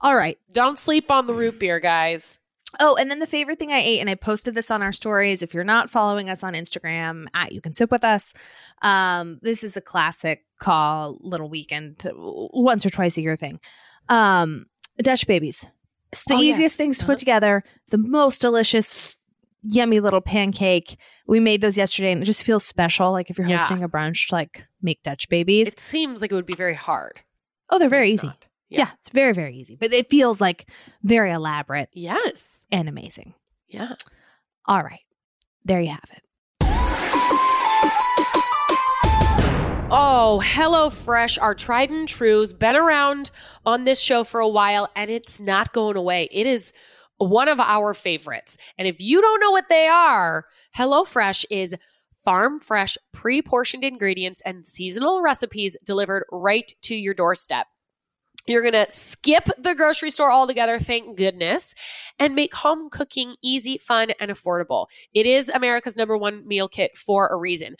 [0.01, 0.37] All right.
[0.53, 2.37] Don't sleep on the root beer, guys.
[2.79, 5.41] Oh, and then the favorite thing I ate, and I posted this on our stories.
[5.41, 8.33] If you're not following us on Instagram, at you can sip with us.
[8.81, 13.59] Um, this is a classic call little weekend, once or twice a year thing.
[14.09, 14.65] Um,
[15.01, 15.65] Dutch babies.
[16.11, 16.55] It's the Oh, yes.
[16.57, 17.13] easiest things to Uh-huh.
[17.13, 17.63] put together.
[17.91, 19.15] The most delicious,
[19.63, 20.97] yummy little pancake.
[21.27, 23.11] We made those yesterday, and it just feels special.
[23.13, 23.57] Like if you're Yeah.
[23.59, 25.69] hosting a brunch, to like make Dutch babies.
[25.69, 27.21] It seems like it would be very hard.
[27.69, 28.27] Oh, they're very easy.
[28.27, 28.45] not.
[28.69, 28.89] Yeah.
[28.99, 30.69] it's very very easy, but it feels like
[31.03, 32.65] very elaborate Yes.
[32.71, 33.33] and amazing.
[33.67, 33.93] Yeah.
[34.65, 35.01] All right.
[35.63, 36.21] There you have it.
[39.97, 43.29] Oh, Hello Fresh, our tried and true's been around
[43.65, 46.27] on this show for a while and it's not going away.
[46.31, 46.73] It is
[47.17, 48.57] one of our favorites.
[48.77, 51.75] And if you don't know what they are, Hello Fresh is
[52.25, 57.67] farm fresh, pre portioned ingredients and seasonal recipes delivered right to your doorstep.
[58.47, 61.73] You're going to skip the grocery store altogether, thank goodness,
[62.19, 64.85] and make home cooking easy, fun, and affordable.
[65.13, 67.75] It is America's number one meal kit for a reason.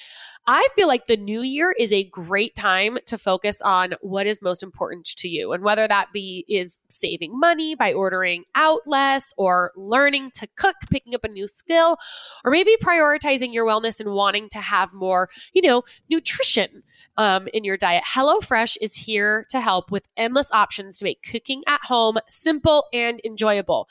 [0.47, 4.43] I feel like the new year is a great time to focus on what is
[4.43, 5.53] most important to you.
[5.53, 10.75] And whether that be is saving money by ordering out less or learning to cook,
[10.91, 11.97] picking up a new skill,
[12.43, 15.81] or maybe prioritizing your wellness and wanting to have more, you know,
[16.11, 16.83] nutrition
[17.17, 18.03] um, in your diet.
[18.15, 23.19] HelloFresh is here to help with endless options to make cooking at home simple and
[23.25, 23.87] enjoyable.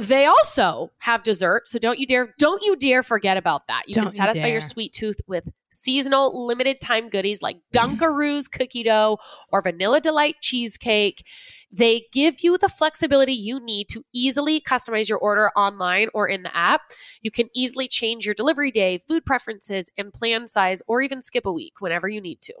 [0.00, 3.84] They also have dessert, so don't you dare don't you dare forget about that.
[3.86, 7.96] You can Don't you satisfy your sweet tooth with seasonal limited time goodies like mm-hmm.
[7.96, 9.18] Dunkaroos cookie dough
[9.52, 11.24] or Vanilla Delight cheesecake.
[11.70, 16.42] They give you the flexibility you need to easily customize your order online or in
[16.42, 16.82] the app.
[17.20, 21.44] You can easily change your delivery day, food preferences, and plan size, or even skip
[21.44, 22.54] a week whenever you need to.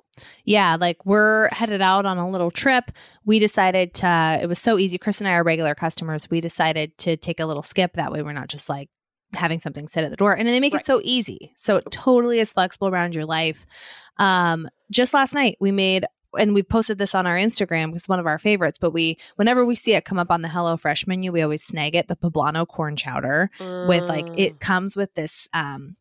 [0.44, 2.90] Yeah, like we're headed out on a little trip.
[3.24, 4.98] We decided to, it was so easy.
[4.98, 6.28] Chris and I are regular customers.
[6.28, 7.94] We decided to take a little skip.
[7.94, 8.90] That way we're not just like
[9.34, 10.32] having something sit at the door.
[10.36, 10.80] And they make Right.
[10.80, 11.52] it so easy.
[11.56, 13.66] So it totally is flexible around your life.
[14.18, 16.06] Um, just last night we made
[16.38, 19.16] and we posted this on our Instagram because it's one of our favorites, but we
[19.36, 22.08] whenever we see it come up on the Hello Fresh menu, we always snag it,
[22.08, 23.50] the poblano corn chowder
[23.88, 24.34] with like Mm.
[24.38, 25.96] it comes with this um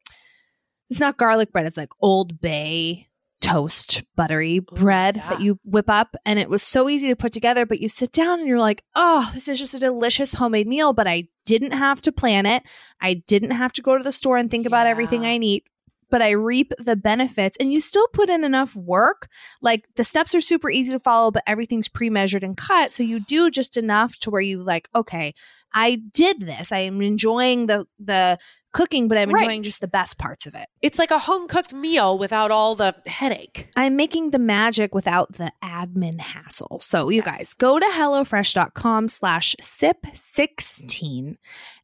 [0.89, 3.07] it's not garlic bread, it's like old bay
[3.45, 5.29] toast buttery bread yeah.
[5.29, 8.11] that you whip up and it was so easy to put together but you sit
[8.11, 11.73] down and you're like oh this is just a delicious homemade meal but i didn't
[11.73, 12.63] have to plan it.
[12.99, 15.63] I didn't have to go to the store and think about everything i need
[16.11, 19.27] but i reap the benefits and you still put in enough work.
[19.61, 23.19] Like the steps are super easy to follow but everything's pre-measured and cut so you
[23.19, 25.33] do just enough to where you like okay
[25.73, 26.71] i did this.
[26.71, 28.37] I am enjoying the the
[28.76, 29.41] cooking but i'm Right.
[29.43, 32.76] enjoying just the best parts of it It's like a home cooked meal without all
[32.76, 33.69] the headache.
[33.76, 36.80] I'm making the magic without the admin hassle.
[36.82, 37.38] So you Yes.
[37.38, 41.38] guys go to HelloFresh.com slash SIP16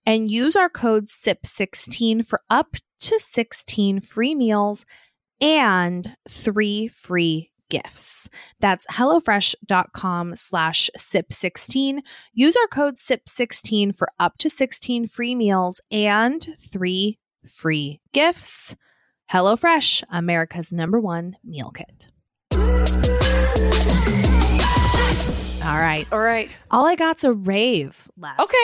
[0.05, 4.85] and use our code SIP16 for up to 16 free meals
[5.39, 8.29] and three free gifts.
[8.59, 12.01] That's HelloFresh.com slash SIP16.
[12.35, 17.17] Use our code SIP16 for up to 16 free meals and three
[17.47, 18.75] free gifts.
[19.31, 22.09] HelloFresh, America's number one meal kit.
[25.63, 26.05] All right.
[26.11, 26.53] All right.
[26.69, 28.39] All I got's a rave left.
[28.39, 28.57] Okay.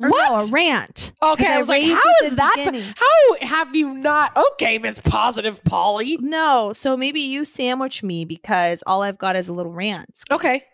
[0.00, 0.30] Or what?
[0.30, 1.12] No, a rant.
[1.22, 2.54] Okay, I was like, raved how is that?
[2.56, 2.84] beginning.
[2.96, 4.36] How have you not?
[4.52, 6.16] Okay, Miss Positive Polly.
[6.20, 10.22] No, so maybe you sandwich me because all I've got is a little rant.
[10.30, 10.64] Okay.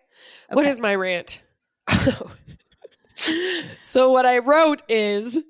[0.50, 0.68] What Okay.
[0.68, 1.42] is my rant?
[3.82, 5.40] so what I wrote is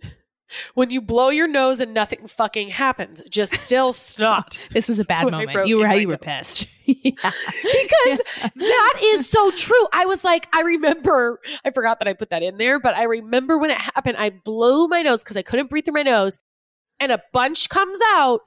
[0.74, 4.58] when you blow your nose and nothing fucking happens, just still snot.
[4.72, 5.66] This was a bad moment.
[5.68, 6.66] You were you were pissed.
[6.86, 7.10] yeah.
[7.12, 8.22] because
[8.56, 9.86] that is so true.
[9.92, 13.04] I was like, I remember, I forgot that I put that in there, but I
[13.04, 16.38] remember when it happened, I blew my nose because I couldn't breathe through my nose,
[17.00, 18.40] and a bunch comes out,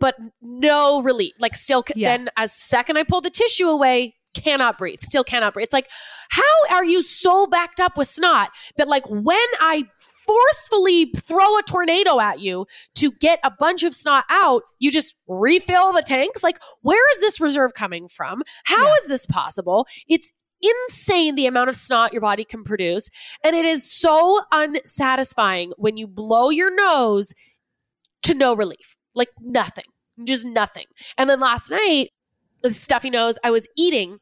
[0.00, 1.34] but no relief.
[1.38, 2.16] Like, still, Yeah.
[2.16, 5.64] then as second I pulled the tissue away, cannot breathe, still cannot breathe.
[5.64, 5.88] It's like,
[6.30, 6.42] how
[6.74, 9.84] are you so backed up with snot that, like, when I
[10.26, 12.66] forcefully throw a tornado at you
[12.96, 16.42] to get a bunch of snot out, you just refill the tanks?
[16.42, 18.42] Like, where is this reserve coming from?
[18.64, 19.14] How is Yeah.
[19.14, 19.86] this possible?
[20.08, 23.10] It's insane the amount of snot your body can produce.
[23.44, 27.34] And it is so unsatisfying when you blow your nose
[28.22, 29.84] to no relief, like nothing,
[30.24, 30.86] just nothing.
[31.18, 32.10] And then last night,
[32.62, 34.18] the stuffy nose, I was eating.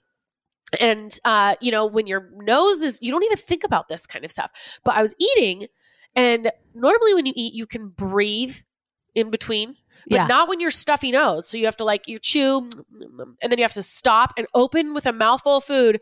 [0.81, 4.25] And, uh, you know, when your nose is, you don't even think about this kind
[4.25, 4.51] of stuff.
[4.85, 5.69] But I was eating,
[6.17, 8.57] and normally when you eat, you can breathe
[9.15, 9.77] in between
[10.09, 10.27] but Yeah.
[10.27, 11.49] not when you're stuffy nose.
[11.49, 12.69] So you have to like you chew
[13.41, 16.01] and then you have to stop and open with a mouthful of food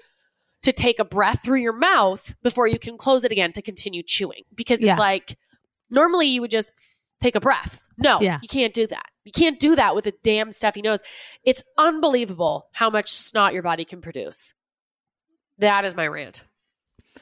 [0.62, 4.02] to take a breath through your mouth before you can close it again to continue
[4.02, 4.42] chewing.
[4.54, 4.92] Because Yeah.
[4.92, 5.36] it's like
[5.90, 6.72] normally you would just
[7.20, 7.82] take a breath.
[7.98, 8.38] No, Yeah.
[8.42, 9.06] you can't do that.
[9.24, 11.00] You can't do that with a damn stuffy nose.
[11.44, 14.54] It's unbelievable how much snot your body can produce.
[15.58, 16.44] That is my rant.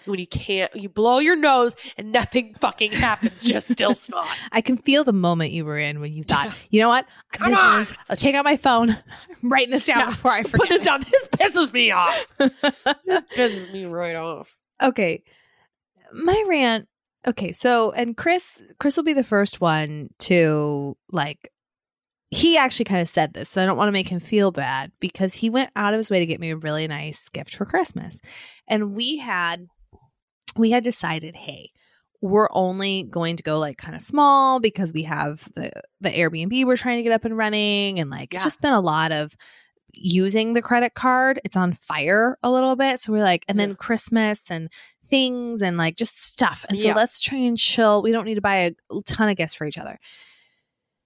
[0.06, 4.26] When you can't, you blow your nose and nothing fucking happens, just still snot.
[4.52, 7.06] I can feel the moment you were in when you thought, you know what?
[7.32, 7.80] Come this on.
[7.80, 8.90] is I'll take out my phone.
[8.90, 10.06] I'm writing this down Yeah.
[10.10, 10.60] before I forget.
[10.60, 11.00] Put this down.
[11.00, 12.32] This pisses me off.
[12.38, 14.56] This pisses me right off.
[14.82, 15.22] okay
[16.12, 16.88] my rant
[17.28, 21.48] okay so and chris chris will be the first one to like
[22.30, 24.90] he actually kind of said this so i don't want to make him feel bad
[25.00, 27.64] because he went out of his way to get me a really nice gift for
[27.64, 28.20] christmas
[28.66, 29.68] and we had
[30.56, 31.70] we had decided hey
[32.22, 35.70] we're only going to go like kind of small because we have the
[36.00, 38.36] the airbnb we're trying to get up and running and like Yeah.
[38.38, 39.36] it's just been a lot of
[39.92, 43.70] using the credit card it's on fire a little bit so we're like and then
[43.70, 43.74] Yeah.
[43.76, 44.68] christmas and
[45.08, 46.94] things and like just stuff and so Yeah.
[46.94, 48.72] let's try and chill we don't need to buy a
[49.06, 49.98] ton of gifts for each other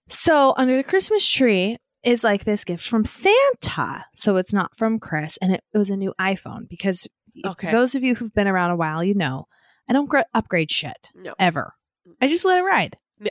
[0.09, 4.98] so under the christmas tree is like this gift from santa so it's not from
[4.98, 7.07] chris and it, was a new iphone because
[7.44, 7.70] Okay.
[7.70, 9.46] those of you who've been around a while you know
[9.88, 11.34] i don't gr- upgrade shit No.
[11.38, 11.74] ever
[12.20, 13.30] i just let it ride Yeah.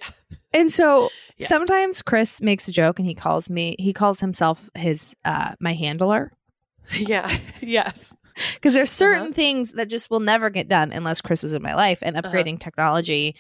[0.54, 1.50] and so Yes.
[1.50, 5.74] sometimes chris makes a joke and he calls me he calls himself his uh my
[5.74, 6.32] handler
[6.98, 7.30] Yeah.
[7.62, 8.16] Yes.
[8.56, 9.34] because there's certain Uh-huh.
[9.34, 12.60] things that just will never get done unless chris was in my life and upgrading
[12.60, 13.36] technology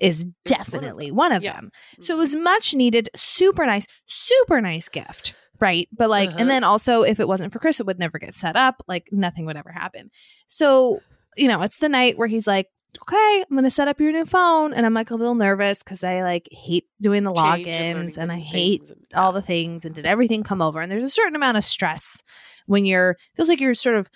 [0.00, 1.54] is definitely one of Yeah.
[1.54, 1.70] them.
[2.00, 5.34] So it was much needed, super nice, super nice gift.
[5.58, 5.88] Right.
[5.90, 6.38] But like, Uh-huh.
[6.40, 8.82] and then also if it wasn't for Chris, it would never get set up.
[8.86, 10.10] Like nothing would ever happen.
[10.48, 11.00] So,
[11.36, 12.66] you know, it's the night where he's like,
[13.02, 14.72] okay, I'm going to set up your new phone.
[14.74, 18.18] And I'm like a little nervous because I like hate doing the Change logins learning
[18.18, 20.80] and I hate and- all the things and did everything come over.
[20.80, 22.22] And there's a certain amount of stress
[22.66, 24.10] when you're, feels like you're sort of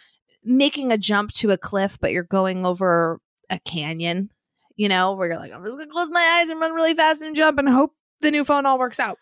[0.45, 3.18] making a jump to a cliff, but you're going over
[3.51, 4.31] a canyon,
[4.81, 7.20] you know, where you're like, I'm just to close my eyes and run really fast
[7.20, 9.18] and jump and hope the new phone all works out.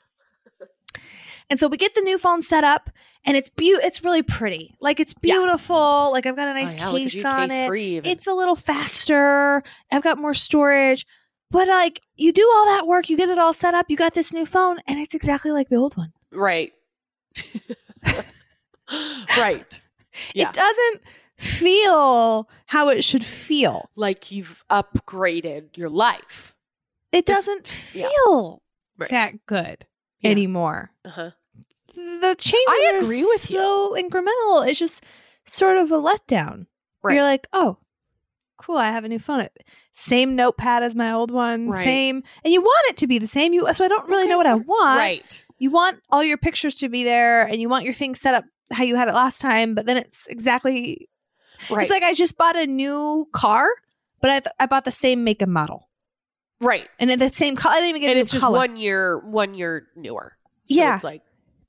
[1.50, 2.90] And so we get the new phone set up
[3.24, 4.74] and it's beau- it's really pretty.
[4.82, 5.36] Like it's Yeah.
[5.36, 6.12] beautiful.
[6.12, 8.06] Like I've got a nice Oh, yeah, case on case it.
[8.06, 9.62] It's a little faster.
[9.90, 11.06] I've got more storage.
[11.50, 14.12] But like you do all that work, you get it all set up, you got
[14.12, 16.12] this new phone, and it's exactly like the old one.
[16.32, 16.72] right.
[19.38, 19.80] right.
[20.34, 20.50] Yeah.
[20.50, 21.00] It doesn't
[21.38, 23.90] feel how it should feel.
[23.96, 26.54] Like you've upgraded your life.
[27.12, 28.08] It This- doesn't yeah.
[28.08, 28.62] feel
[28.98, 29.10] Right.
[29.10, 29.86] that good
[30.20, 30.30] Yeah.
[30.30, 30.90] anymore.
[31.04, 31.30] Uh-huh.
[31.94, 33.56] The changes I are agree with you.
[33.56, 34.68] so incremental.
[34.68, 35.02] It's just
[35.46, 36.66] sort of a letdown.
[37.02, 37.14] Right.
[37.14, 37.78] You're like, oh,
[38.58, 38.76] cool.
[38.76, 39.46] I have a new phone.
[39.94, 41.70] Same notepad as my old one.
[41.70, 41.82] Right.
[41.82, 43.52] Same, and you want it to be the same.
[43.52, 44.30] You so I don't really Okay.
[44.30, 44.98] know what I want.
[44.98, 45.44] Right.
[45.58, 48.44] You want all your pictures to be there, and you want your things set up
[48.72, 49.74] how you had it last time.
[49.74, 51.08] But then it's exactly.
[51.70, 51.82] Right.
[51.82, 53.68] It's like I just bought a new car,
[54.20, 55.88] but I th- I bought the same make and model,
[56.60, 56.88] right.
[56.98, 57.74] and the same color.
[57.74, 58.56] I didn't even get And it's just color.
[58.58, 60.36] one year, one year newer.
[60.66, 60.94] So Yeah.
[60.94, 61.22] It's like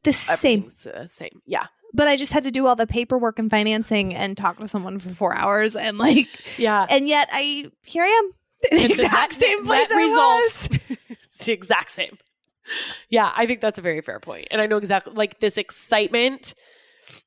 [0.03, 0.63] the same.
[0.83, 1.41] the same.
[1.45, 1.65] Yeah.
[1.93, 4.99] But I just had to do all the paperwork and financing and talk to someone
[4.99, 6.27] for four hours, and like,
[6.57, 6.85] Yeah.
[6.89, 8.31] and yet I here I am,
[8.79, 12.17] in the exact same place that result- it's the exact same.
[13.09, 14.49] Yeah, I think that's a very fair point.
[14.51, 16.53] And I know exactly like this excitement.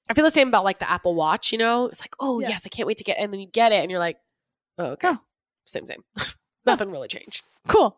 [0.09, 1.87] I feel the same about like the Apple Watch, you know?
[1.87, 2.51] It's like, oh Yeah.
[2.51, 3.22] yes, I can't wait to get it.
[3.22, 4.18] and then you get it and you're like,
[4.78, 5.09] oh, okay.
[5.09, 5.18] Oh.
[5.64, 6.03] Same, same.
[6.66, 7.43] Nothing really changed.
[7.68, 7.97] Cool.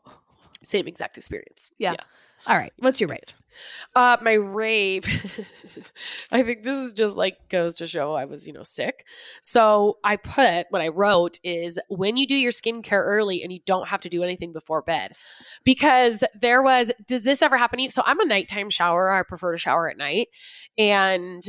[0.63, 1.71] Same exact experience.
[1.79, 1.95] Yeah.
[2.47, 2.73] All right.
[2.79, 3.33] What's your rate?
[3.95, 5.05] Uh my rave.
[6.33, 9.07] I think this is just like goes to show I was, you know, sick.
[9.41, 13.61] So I put what I wrote is when you do your skincare early and you
[13.65, 15.13] don't have to do anything before bed.
[15.65, 17.91] Because there was does this ever happen to you?
[17.91, 19.11] So I'm a nighttime shower.
[19.11, 20.29] I prefer to shower at night.
[20.77, 21.43] And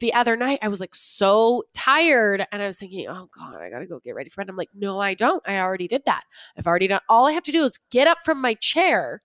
[0.00, 3.70] the other night I was like so tired and I was thinking, oh God, I
[3.70, 4.50] gotta go get ready for bed.
[4.50, 5.42] I'm like, no, I don't.
[5.48, 6.22] I already did that.
[6.56, 9.22] I've already done all I have to do is get up from my chair.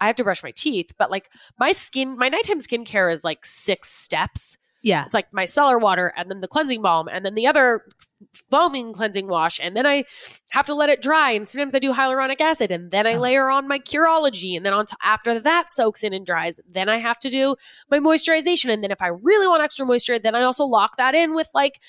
[0.00, 3.44] I have to brush my teeth, but like my skin, my nighttime skincare is like
[3.44, 4.58] six steps.
[4.86, 5.04] Yeah.
[5.04, 7.82] It's like micellar water and then the cleansing balm and then the other
[8.52, 9.58] foaming cleansing wash.
[9.60, 10.04] And then I
[10.50, 11.32] have to let it dry.
[11.32, 13.18] And sometimes I do hyaluronic acid and then I Oh.
[13.18, 14.56] layer on my Curology.
[14.56, 17.56] And then on t- after that soaks in and dries, then I have to do
[17.90, 18.70] my moisturization.
[18.72, 21.50] And then if I really want extra moisture, then I also lock that in with
[21.52, 21.80] like,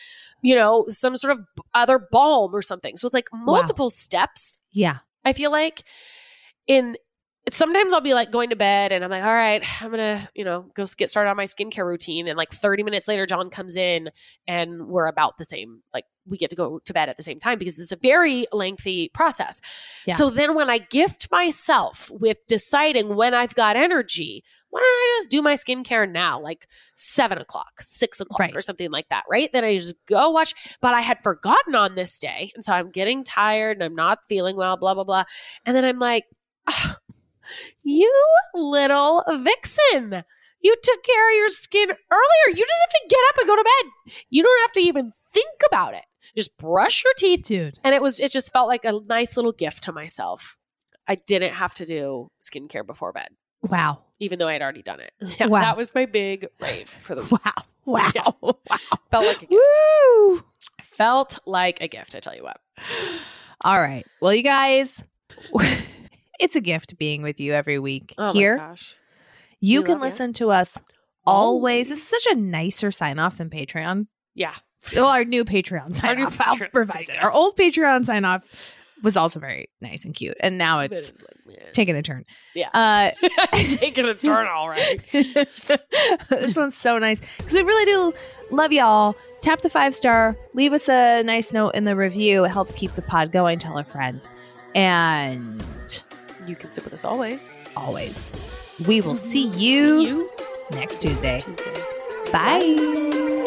[0.41, 1.41] you know, some sort of
[1.75, 2.97] other balm or something.
[2.97, 4.59] So it's like multiple steps.
[4.71, 4.97] Yeah.
[5.23, 5.83] I feel like
[6.65, 6.97] in
[7.49, 10.43] sometimes I'll be like going to bed and I'm like, all right, I'm gonna, you
[10.43, 12.27] know, go get started on my skincare routine.
[12.27, 14.09] And like 30 minutes later, John comes in
[14.47, 17.39] and we're about the same, like we get to go to bed at the same
[17.39, 19.61] time because it's a very lengthy process.
[20.05, 20.15] Yeah.
[20.15, 25.15] So then when I gift myself with deciding when I've got energy, why don't I
[25.19, 28.55] just do my skincare now, like seven o'clock, six o'clock, Right.
[28.55, 29.49] or something like that, right?
[29.53, 30.53] Then I just go watch.
[30.81, 32.51] But I had forgotten on this day.
[32.53, 35.23] And so I'm getting tired and I'm not feeling well, blah, blah, blah.
[35.65, 36.25] And then I'm like,
[36.67, 36.97] "Ah,
[37.83, 38.13] you
[38.53, 40.23] little vixen.
[40.59, 42.47] You took care of your skin earlier.
[42.49, 44.13] You just have to get up and go to bed.
[44.29, 46.03] You don't have to even think about it.
[46.35, 47.45] Just brush your teeth.
[47.45, 47.79] Dude.
[47.83, 50.57] And it was, it just felt like a nice little gift to myself.
[51.07, 53.29] I didn't have to do skincare before bed,
[53.61, 53.99] Wow.
[54.19, 55.11] even though I had already done it.
[55.39, 55.61] Yeah, Wow.
[55.61, 57.31] That was my big rave for the week.
[57.31, 57.53] Wow.
[57.85, 58.11] Wow.
[58.13, 58.31] Yeah.
[58.41, 58.53] Wow.
[59.11, 59.51] Felt like a gift.
[59.53, 60.43] Woo.
[60.81, 62.59] Felt like a gift, I tell you what.
[63.63, 64.03] All right.
[64.21, 65.03] Well, you guys,
[66.39, 68.57] it's a gift being with you every week Oh here.
[68.57, 68.95] my gosh.
[69.59, 70.77] You We can listen to us
[71.25, 71.89] always.
[71.89, 74.07] This is such a nicer sign off than Patreon.
[74.35, 74.53] Yeah.
[74.95, 76.39] Well, our new Patreon sign off.
[76.39, 77.21] I'll revise it.
[77.21, 78.43] Our old Patreon sign off
[79.03, 81.17] was also very nice and cute, and now it's it
[81.47, 82.23] like, taking a turn.
[82.55, 82.69] Yeah.
[82.73, 83.11] Uh,
[83.53, 84.99] taking a turn, all right.
[85.11, 88.13] this one's so nice because we really do
[88.55, 89.15] love y'all.
[89.41, 92.45] Tap the five star, leave us a nice note in the review.
[92.45, 93.59] It helps keep the pod going.
[93.59, 94.27] Tell a friend,
[94.73, 95.63] and
[96.47, 97.51] You can sit with us always.
[97.75, 98.31] always,
[98.87, 99.17] we will mhm.
[99.17, 100.29] see you, See you
[100.71, 101.41] next Tuesday.
[101.41, 101.81] Tuesday.
[102.31, 103.43] Bye.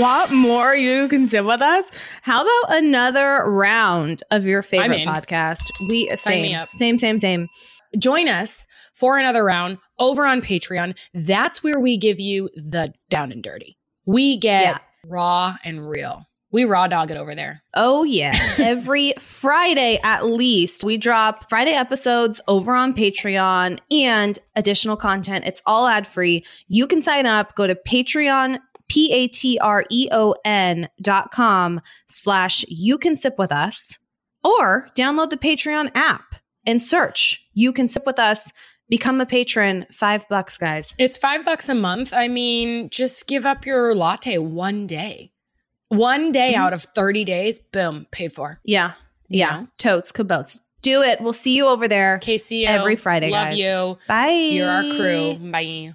[0.00, 0.74] Want more?
[0.74, 1.90] You can sit with us.
[2.22, 5.60] How about another round of your favorite podcast?
[5.90, 6.70] We same, me up.
[6.70, 7.48] same, same, same.
[7.98, 10.96] Join us for another round over on Patreon.
[11.12, 13.76] That's where we give you the down and dirty.
[14.06, 14.78] We get Yeah.
[15.04, 16.26] raw and real.
[16.52, 17.62] We raw dog it over there.
[17.74, 18.32] Oh, yeah.
[18.58, 25.46] Every Friday, at least, we drop Friday episodes over on Patreon and additional content.
[25.46, 26.44] It's all ad free.
[26.68, 27.54] You can sign up.
[27.54, 33.16] Go to Patreon, P A T R E O N dot com slash you can
[33.16, 33.98] sip with us
[34.44, 36.34] or download the Patreon app
[36.66, 38.52] and search you can sip with us.
[38.88, 39.86] Become a patron.
[39.90, 40.94] Five bucks, guys.
[40.98, 42.12] It's five bucks a month.
[42.12, 45.31] I mean, just give up your latte one day.
[45.96, 46.58] One day Mhm.
[46.58, 48.60] out of 30 days, boom, paid for.
[48.64, 48.92] Yeah.
[49.28, 49.50] You Yeah.
[49.60, 49.66] know?
[49.78, 50.60] Totes, cabotes.
[50.82, 51.20] Do it.
[51.20, 52.66] We'll see you over there KCO.
[52.68, 53.58] every Friday, Love guys.
[53.58, 53.98] you.
[54.08, 54.30] Bye.
[54.50, 55.34] You're our crew.
[55.50, 55.94] Bye.